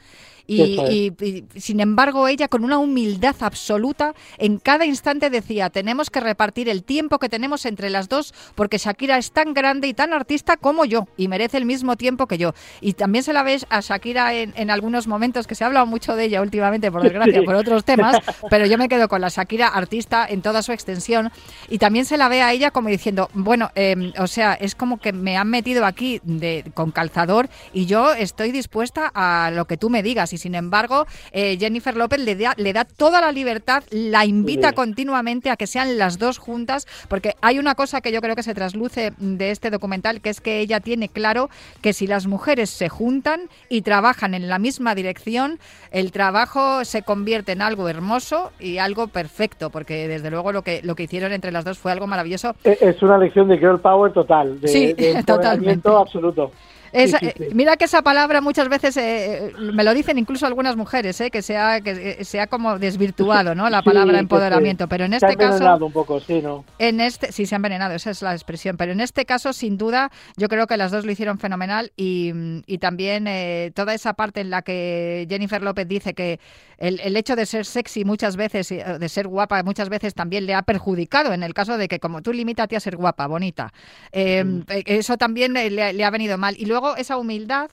Y, 0.46 0.62
es. 0.80 0.90
y- 0.90 1.44
y, 1.54 1.60
sin 1.60 1.80
embargo, 1.80 2.26
ella 2.28 2.48
con 2.48 2.64
una 2.64 2.78
humildad 2.78 3.36
absoluta, 3.40 4.14
en 4.38 4.58
cada 4.58 4.84
instante 4.86 5.30
decía, 5.30 5.70
tenemos 5.70 6.10
que 6.10 6.20
repartir 6.20 6.68
el 6.68 6.82
tiempo 6.84 7.18
que 7.18 7.28
tenemos 7.28 7.64
entre 7.66 7.90
las 7.90 8.08
dos, 8.08 8.34
porque 8.54 8.78
Shakira 8.78 9.18
es 9.18 9.32
tan 9.32 9.54
grande 9.54 9.88
y 9.88 9.94
tan 9.94 10.12
artista 10.12 10.56
como 10.56 10.84
yo, 10.84 11.06
y 11.16 11.28
merece 11.28 11.58
el 11.58 11.64
mismo 11.64 11.96
tiempo 11.96 12.26
que 12.26 12.38
yo. 12.38 12.54
Y 12.80 12.94
también 12.94 13.24
se 13.24 13.32
la 13.32 13.42
ves 13.42 13.66
a 13.70 13.80
Shakira 13.80 14.34
en, 14.34 14.52
en 14.56 14.70
algunos 14.70 15.06
momentos, 15.06 15.46
que 15.46 15.54
se 15.54 15.64
ha 15.64 15.68
hablado 15.68 15.86
mucho 15.86 16.16
de 16.16 16.24
ella 16.24 16.42
últimamente, 16.42 16.90
por 16.90 17.02
desgracia, 17.02 17.40
Sí. 17.40 17.46
por 17.46 17.54
otros 17.54 17.84
temas, 17.84 18.16
pero 18.50 18.66
yo 18.66 18.76
me 18.78 18.88
quedo 18.88 19.08
con 19.08 19.20
la 19.20 19.28
Shakira 19.28 19.68
artista 19.68 20.26
en 20.28 20.42
toda 20.42 20.62
su 20.62 20.72
extensión, 20.72 21.30
y 21.68 21.78
también 21.78 22.04
se 22.04 22.16
la 22.16 22.28
ve 22.28 22.42
a 22.42 22.52
ella 22.52 22.70
como 22.70 22.88
diciendo, 22.88 23.30
bueno, 23.34 23.70
eh, 23.74 24.12
o 24.18 24.26
sea, 24.26 24.54
es 24.54 24.74
como 24.74 24.98
que 24.98 25.12
me 25.12 25.36
han 25.36 25.48
metido 25.48 25.86
aquí 25.86 26.20
de, 26.24 26.64
con 26.74 26.90
calzador 26.90 27.48
y 27.72 27.86
yo 27.86 28.12
estoy 28.12 28.52
dispuesta 28.52 29.10
a 29.14 29.50
lo 29.54 29.66
que 29.66 29.76
tú 29.76 29.88
me 29.90 30.02
digas. 30.02 30.31
Y 30.32 30.38
sin 30.38 30.54
embargo, 30.54 31.06
eh, 31.32 31.56
Jennifer 31.58 31.96
López 31.96 32.20
le 32.20 32.34
da, 32.36 32.54
le 32.56 32.72
da 32.72 32.84
toda 32.84 33.20
la 33.20 33.32
libertad, 33.32 33.82
la 33.90 34.24
invita 34.24 34.68
Sí. 34.70 34.74
continuamente 34.74 35.50
a 35.50 35.56
que 35.56 35.66
sean 35.66 35.98
las 35.98 36.18
dos 36.18 36.38
juntas, 36.38 36.86
porque 37.08 37.34
hay 37.40 37.58
una 37.58 37.74
cosa 37.74 38.00
que 38.00 38.12
yo 38.12 38.20
creo 38.20 38.34
que 38.36 38.42
se 38.42 38.54
trasluce 38.54 39.12
de 39.18 39.50
este 39.50 39.70
documental, 39.70 40.20
que 40.20 40.30
es 40.30 40.40
que 40.40 40.60
ella 40.60 40.80
tiene 40.80 41.08
claro 41.08 41.50
que 41.80 41.92
si 41.92 42.06
las 42.06 42.26
mujeres 42.26 42.70
se 42.70 42.88
juntan 42.88 43.42
y 43.68 43.82
trabajan 43.82 44.34
en 44.34 44.48
la 44.48 44.58
misma 44.58 44.94
dirección, 44.94 45.58
el 45.90 46.12
trabajo 46.12 46.84
se 46.84 47.02
convierte 47.02 47.52
en 47.52 47.62
algo 47.62 47.88
hermoso 47.88 48.50
y 48.60 48.78
algo 48.78 49.08
perfecto, 49.08 49.70
porque 49.70 50.08
desde 50.08 50.30
luego 50.30 50.52
lo 50.52 50.62
que, 50.62 50.80
lo 50.82 50.94
que 50.94 51.04
hicieron 51.04 51.32
entre 51.32 51.52
las 51.52 51.64
dos 51.64 51.78
fue 51.78 51.92
algo 51.92 52.06
maravilloso. 52.06 52.54
E- 52.64 52.78
Es 52.80 53.02
una 53.02 53.18
lección 53.18 53.48
de 53.48 53.58
girl 53.58 53.80
power 53.80 54.12
total, 54.12 54.60
de, 54.60 54.68
Sí, 54.68 54.92
de 54.92 55.22
totalmente. 55.26 55.88
absoluto. 55.88 56.52
Esa- 56.92 57.18
sí, 57.18 57.26
sí. 57.36 57.42
eh, 57.44 57.50
Mira 57.54 57.76
que 57.76 57.84
esa 57.86 58.02
palabra 58.02 58.40
muchas 58.40 58.68
veces 58.68 58.96
eh, 58.96 59.52
me 59.58 59.82
lo 59.84 59.94
dicen 59.94 60.18
incluso 60.18 60.46
algunas 60.46 60.76
mujeres, 60.76 61.20
eh, 61.20 61.30
que 61.30 61.42
se 61.42 61.56
ha, 61.56 61.80
que 61.80 62.16
eh, 62.20 62.24
se 62.24 62.40
ha 62.40 62.46
como 62.46 62.78
desvirtuado, 62.78 63.54
¿no? 63.54 63.68
La 63.70 63.82
palabra 63.82 64.18
empoderamiento. 64.18 64.84
se- 64.84 64.88
Pero 64.88 65.04
en 65.04 65.10
se 65.12 65.16
este 65.16 65.36
caso, 65.36 65.52
envenenado 65.54 65.86
un 65.86 65.92
poco, 65.92 66.20
sí, 66.20 66.40
¿no? 66.42 66.64
en 66.78 67.00
este, 67.00 67.32
sí 67.32 67.46
se 67.46 67.54
ha 67.54 67.56
envenenado, 67.56 67.94
esa 67.94 68.10
es 68.10 68.20
la 68.22 68.32
expresión. 68.32 68.76
Pero 68.76 68.92
en 68.92 69.00
este 69.00 69.24
caso, 69.24 69.52
sin 69.52 69.78
duda, 69.78 70.10
yo 70.36 70.48
creo 70.48 70.66
que 70.66 70.76
las 70.76 70.90
dos 70.90 71.04
lo 71.06 71.12
hicieron 71.12 71.38
fenomenal 71.38 71.92
y, 71.96 72.32
y 72.66 72.78
también 72.78 73.26
eh, 73.26 73.72
toda 73.74 73.94
esa 73.94 74.14
parte 74.14 74.40
en 74.40 74.50
la 74.50 74.62
que 74.62 75.26
Jennifer 75.30 75.62
López 75.62 75.88
dice 75.88 76.14
que 76.14 76.40
el, 76.78 77.00
el 77.00 77.16
hecho 77.16 77.36
de 77.36 77.46
ser 77.46 77.64
sexy 77.64 78.04
muchas 78.04 78.36
veces, 78.36 78.70
eh, 78.72 78.84
de 78.98 79.08
ser 79.08 79.28
guapa 79.28 79.62
muchas 79.62 79.88
veces 79.88 80.14
también 80.14 80.46
le 80.46 80.54
ha 80.54 80.62
perjudicado 80.62 81.32
en 81.32 81.42
el 81.42 81.54
caso 81.54 81.78
de 81.78 81.86
que 81.88 82.00
como 82.00 82.22
tú 82.22 82.32
limítate 82.32 82.76
a 82.76 82.80
ser 82.80 82.96
guapa, 82.96 83.26
bonita, 83.28 83.72
eh, 84.10 84.44
eh, 84.68 84.82
eso 84.86 85.16
también 85.16 85.56
eh, 85.56 85.70
le, 85.70 85.92
le 85.92 86.04
ha 86.04 86.10
venido 86.10 86.36
mal. 86.38 86.56
Y 86.58 86.66
luego 86.66 86.81
esa 86.96 87.16
humildad 87.16 87.70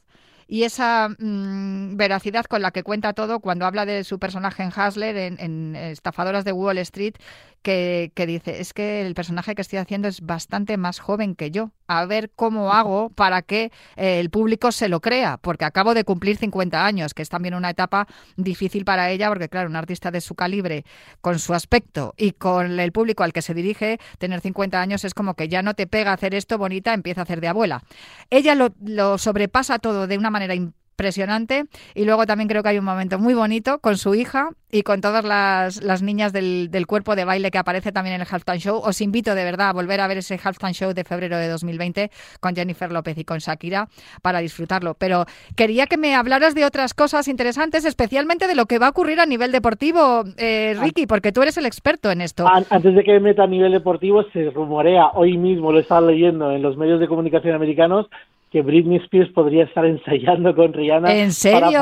y 0.47 0.63
esa 0.63 1.09
mm, 1.09 1.95
veracidad 1.95 2.45
con 2.45 2.63
la 2.63 2.71
que 2.71 2.81
cuenta 2.81 3.13
todo 3.13 3.39
cuando 3.39 3.67
habla 3.67 3.85
de 3.85 4.03
su 4.03 4.17
personaje 4.17 4.63
en 4.63 4.69
Hustler, 4.69 5.15
en, 5.15 5.39
en 5.39 5.75
Estafadoras 5.75 6.43
de 6.43 6.51
Wall 6.51 6.79
Street, 6.79 7.13
que, 7.61 8.11
dice, 8.27 8.61
es 8.61 8.73
que 8.73 9.05
el 9.05 9.13
personaje 9.13 9.55
que 9.55 9.61
estoy 9.61 9.79
haciendo 9.79 10.07
es 10.07 10.21
bastante 10.21 10.77
más 10.77 10.99
joven 10.99 11.35
que 11.35 11.51
yo. 11.51 11.71
A 11.87 12.05
ver 12.05 12.31
cómo 12.35 12.71
hago 12.73 13.09
para 13.09 13.41
que 13.41 13.71
eh, 13.95 14.19
el 14.19 14.29
público 14.29 14.71
se 14.71 14.89
lo 14.89 15.01
crea, 15.01 15.37
porque 15.37 15.65
acabo 15.65 15.93
de 15.93 16.03
cumplir 16.03 16.37
50 16.37 16.85
años, 16.85 17.13
que 17.13 17.21
es 17.21 17.29
también 17.29 17.55
una 17.55 17.71
etapa 17.71 18.07
difícil 18.37 18.85
para 18.85 19.09
ella, 19.09 19.29
porque 19.29 19.49
claro, 19.49 19.69
un 19.69 19.75
artista 19.75 20.11
de 20.11 20.21
su 20.21 20.35
calibre, 20.35 20.85
con 21.21 21.39
su 21.39 21.53
aspecto 21.53 22.13
y 22.17 22.31
con 22.31 22.79
el 22.79 22.91
público 22.91 23.23
al 23.23 23.33
que 23.33 23.41
se 23.41 23.53
dirige, 23.53 23.99
tener 24.17 24.41
50 24.41 24.79
años 24.79 25.03
es 25.03 25.13
como 25.13 25.33
que 25.33 25.47
ya 25.47 25.61
no 25.61 25.73
te 25.73 25.87
pega 25.87 26.13
hacer 26.13 26.35
esto 26.35 26.57
bonita, 26.57 26.93
empieza 26.93 27.21
a 27.21 27.23
hacer 27.23 27.41
de 27.41 27.47
abuela. 27.47 27.83
Ella 28.29 28.55
lo, 28.55 29.17
sobrepasa 29.17 29.79
todo 29.79 30.07
de 30.07 30.17
una 30.17 30.29
manera 30.29 30.53
y 31.95 32.05
luego 32.05 32.25
también 32.25 32.47
creo 32.49 32.61
que 32.63 32.69
hay 32.69 32.77
un 32.79 32.85
momento 32.85 33.17
muy 33.19 33.33
bonito 33.33 33.79
con 33.79 33.97
su 33.97 34.15
hija 34.15 34.49
y 34.71 34.83
con 34.83 35.01
todas 35.01 35.23
las, 35.25 35.81
las 35.83 36.01
niñas 36.03 36.31
del, 36.33 36.69
del 36.69 36.85
cuerpo 36.85 37.15
de 37.15 37.25
baile 37.25 37.49
que 37.49 37.57
aparece 37.57 37.91
también 37.91 38.15
en 38.15 38.21
el 38.21 38.27
Halftime 38.29 38.59
Show. 38.59 38.81
Os 38.83 39.01
invito 39.01 39.33
de 39.33 39.43
verdad 39.43 39.69
a 39.69 39.73
volver 39.73 39.99
a 40.01 40.07
ver 40.07 40.17
ese 40.19 40.39
Halftime 40.43 40.73
Show 40.73 40.93
de 40.93 41.03
febrero 41.03 41.37
de 41.37 41.47
2020 41.47 42.11
con 42.39 42.55
Jennifer 42.55 42.91
López 42.91 43.17
y 43.17 43.23
con 43.23 43.39
Shakira 43.39 43.87
para 44.21 44.39
disfrutarlo. 44.39 44.93
Pero 44.93 45.25
quería 45.55 45.87
que 45.87 45.97
me 45.97 46.13
hablaras 46.15 46.53
de 46.53 46.65
otras 46.65 46.93
cosas 46.93 47.27
interesantes, 47.27 47.85
especialmente 47.85 48.45
de 48.47 48.55
lo 48.55 48.65
que 48.67 48.77
va 48.77 48.87
a 48.87 48.89
ocurrir 48.89 49.19
a 49.19 49.25
nivel 49.25 49.51
deportivo, 49.51 50.23
eh, 50.37 50.75
Ricky, 50.79 51.07
porque 51.07 51.31
tú 51.31 51.41
eres 51.41 51.57
el 51.57 51.65
experto 51.65 52.11
en 52.11 52.21
esto. 52.21 52.47
An- 52.47 52.65
Antes 52.69 52.93
de 52.93 53.03
que 53.03 53.13
me 53.13 53.19
meta 53.21 53.43
a 53.43 53.47
nivel 53.47 53.71
deportivo, 53.71 54.23
se 54.33 54.51
rumorea, 54.51 55.07
hoy 55.15 55.37
mismo 55.37 55.71
lo 55.71 55.79
he 55.79 55.81
estado 55.81 56.07
leyendo 56.11 56.51
en 56.51 56.61
los 56.61 56.77
medios 56.77 56.99
de 56.99 57.07
comunicación 57.07 57.55
americanos, 57.55 58.07
que 58.51 58.61
Britney 58.61 58.97
Spears 58.97 59.31
podría 59.31 59.63
estar 59.65 59.85
ensayando 59.85 60.55
con 60.55 60.73
Rihanna. 60.73 61.13
¿En 61.15 61.31
serio? 61.31 61.81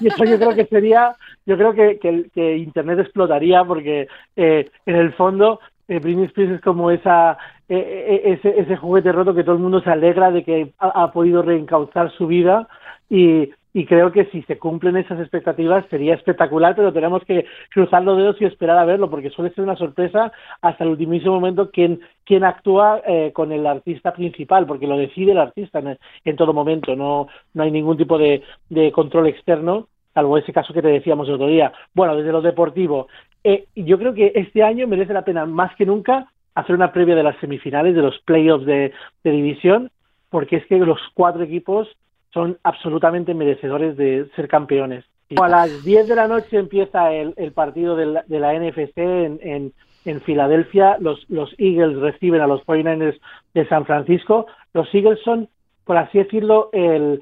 Y 0.00 0.08
eso 0.08 0.24
yo 0.24 0.38
creo 0.38 0.54
que 0.54 0.66
sería, 0.66 1.16
yo 1.46 1.56
creo 1.56 1.74
que, 1.74 1.98
que, 1.98 2.26
que 2.34 2.56
Internet 2.56 3.00
explotaría 3.00 3.64
porque 3.64 4.08
eh, 4.36 4.70
en 4.86 4.96
el 4.96 5.12
fondo 5.14 5.60
eh, 5.88 5.98
Britney 5.98 6.26
Spears 6.26 6.52
es 6.52 6.60
como 6.60 6.90
esa 6.90 7.38
eh, 7.70 8.22
eh, 8.24 8.32
ese, 8.32 8.60
ese 8.60 8.76
juguete 8.76 9.12
roto 9.12 9.34
que 9.34 9.44
todo 9.44 9.56
el 9.56 9.60
mundo 9.60 9.82
se 9.82 9.90
alegra 9.90 10.30
de 10.30 10.42
que 10.42 10.72
ha, 10.78 11.02
ha 11.02 11.12
podido 11.12 11.42
reencauzar 11.42 12.10
su 12.12 12.26
vida 12.26 12.66
y, 13.10 13.50
y 13.78 13.86
creo 13.86 14.10
que 14.10 14.24
si 14.32 14.42
se 14.42 14.58
cumplen 14.58 14.96
esas 14.96 15.20
expectativas 15.20 15.86
sería 15.88 16.14
espectacular, 16.14 16.74
pero 16.74 16.92
tenemos 16.92 17.22
que 17.24 17.46
cruzar 17.72 18.02
los 18.02 18.16
dedos 18.16 18.40
y 18.40 18.44
esperar 18.44 18.76
a 18.76 18.84
verlo, 18.84 19.08
porque 19.08 19.30
suele 19.30 19.54
ser 19.54 19.62
una 19.62 19.76
sorpresa 19.76 20.32
hasta 20.60 20.82
el 20.82 20.90
ultimísimo 20.90 21.34
momento 21.34 21.70
quién, 21.70 22.00
quién 22.24 22.42
actúa 22.42 23.00
eh, 23.06 23.30
con 23.32 23.52
el 23.52 23.64
artista 23.64 24.12
principal, 24.12 24.66
porque 24.66 24.88
lo 24.88 24.98
decide 24.98 25.30
el 25.30 25.38
artista 25.38 25.78
en, 25.78 25.96
en 26.24 26.36
todo 26.36 26.52
momento, 26.52 26.96
no, 26.96 27.28
no 27.54 27.62
hay 27.62 27.70
ningún 27.70 27.96
tipo 27.96 28.18
de, 28.18 28.42
de 28.68 28.90
control 28.90 29.28
externo, 29.28 29.86
salvo 30.12 30.38
ese 30.38 30.52
caso 30.52 30.74
que 30.74 30.82
te 30.82 30.88
decíamos 30.88 31.28
el 31.28 31.34
otro 31.34 31.46
día. 31.46 31.72
Bueno, 31.94 32.16
desde 32.16 32.32
lo 32.32 32.42
deportivo, 32.42 33.06
eh, 33.44 33.66
yo 33.76 33.96
creo 33.96 34.12
que 34.12 34.32
este 34.34 34.64
año 34.64 34.88
merece 34.88 35.12
la 35.12 35.24
pena 35.24 35.46
más 35.46 35.72
que 35.76 35.86
nunca 35.86 36.26
hacer 36.56 36.74
una 36.74 36.92
previa 36.92 37.14
de 37.14 37.22
las 37.22 37.38
semifinales, 37.38 37.94
de 37.94 38.02
los 38.02 38.18
playoffs 38.24 38.66
de, 38.66 38.92
de 39.22 39.30
división, 39.30 39.92
porque 40.30 40.56
es 40.56 40.66
que 40.66 40.78
los 40.78 40.98
cuatro 41.14 41.44
equipos 41.44 41.88
son 42.32 42.58
absolutamente 42.62 43.34
merecedores 43.34 43.96
de 43.96 44.28
ser 44.36 44.48
campeones. 44.48 45.04
A 45.36 45.48
las 45.48 45.84
10 45.84 46.08
de 46.08 46.16
la 46.16 46.26
noche 46.26 46.58
empieza 46.58 47.12
el, 47.12 47.52
partido 47.52 47.96
de 47.96 48.06
la, 48.06 48.24
de 48.26 48.40
la 48.40 48.54
NFC 48.54 48.96
en, 48.96 49.72
en, 50.04 50.20
Filadelfia. 50.22 50.96
Los, 51.00 51.26
Eagles 51.58 51.98
reciben 51.98 52.40
a 52.40 52.46
los 52.46 52.62
49ers 52.64 53.20
de 53.52 53.68
San 53.68 53.84
Francisco. 53.84 54.46
Los 54.72 54.92
Eagles 54.94 55.18
son, 55.22 55.48
por 55.84 55.98
así 55.98 56.18
decirlo, 56.18 56.70
el, 56.72 57.20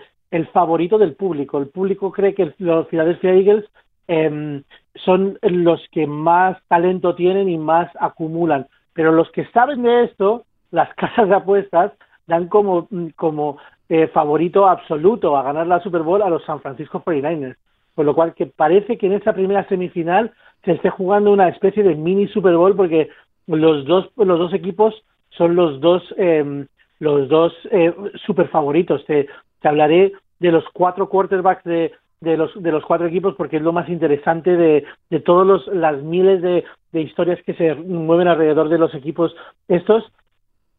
favorito 0.53 0.99
del 0.99 1.14
público. 1.14 1.59
El 1.59 1.69
público 1.69 2.12
cree 2.12 2.35
que 2.35 2.55
los 2.59 2.87
Philadelphia 2.87 3.33
Eagles 3.33 3.64
eh, 4.07 4.62
son 4.95 5.38
los 5.42 5.81
que 5.90 6.07
más 6.07 6.59
talento 6.69 7.16
tienen 7.16 7.49
y 7.49 7.59
más 7.59 7.90
acumulan. 7.99 8.69
Pero 8.92 9.11
los 9.11 9.31
que 9.33 9.47
saben 9.47 9.83
de 9.83 10.05
esto, 10.05 10.45
las 10.71 10.95
casas 10.97 11.29
de 11.29 11.35
apuestas, 11.35 11.92
dan 12.29 12.49
como, 12.49 12.88
como 13.16 13.59
eh, 13.88 14.09
favorito 14.09 14.68
absoluto 14.68 15.37
a 15.37 15.42
ganar 15.42 15.66
la 15.66 15.81
Super 15.81 16.03
Bowl 16.03 16.22
a 16.22 16.31
los 16.31 16.44
San 16.44 16.61
Francisco 16.61 17.03
49ers. 17.05 17.57
Con 17.94 18.07
lo 18.07 18.14
cual 18.14 18.35
que 18.35 18.46
parece 18.46 18.99
que 18.99 19.07
en 19.07 19.14
esa 19.14 19.33
primera 19.33 19.66
semifinal 19.68 20.33
se 20.64 20.72
esté 20.72 20.90
jugando 20.90 21.33
una 21.33 21.49
especie 21.49 21.83
de 21.83 21.94
mini 21.94 22.29
Super 22.29 22.57
Bowl 22.57 22.77
porque 22.77 23.09
los 23.46 23.87
dos, 23.87 24.11
los 24.16 24.38
dos 24.38 24.53
equipos 24.53 24.94
son 25.31 25.55
los 25.55 25.81
dos, 25.81 26.03
eh, 26.18 26.66
los 26.99 27.29
dos 27.29 27.53
eh, 27.70 27.94
super 28.27 28.49
favoritos. 28.49 29.05
Te, 29.07 29.29
hablaré 29.62 30.12
de 30.38 30.53
los 30.53 30.64
cuatro 30.72 31.09
quarterbacks 31.09 31.64
de, 31.64 31.92
de 32.20 32.37
los 32.37 32.53
de 32.62 32.70
los 32.70 32.85
cuatro 32.85 33.09
equipos 33.09 33.35
porque 33.35 33.57
es 33.57 33.62
lo 33.62 33.72
más 33.72 33.88
interesante 33.88 34.57
de, 34.57 34.85
de 35.11 35.20
todos 35.20 35.44
los 35.44 35.66
las 35.68 36.01
miles 36.03 36.40
de, 36.40 36.62
de 36.92 37.01
historias 37.01 37.42
que 37.42 37.55
se 37.55 37.75
mueven 37.75 38.29
alrededor 38.29 38.68
de 38.68 38.79
los 38.79 38.94
equipos 38.94 39.35
estos 39.66 40.05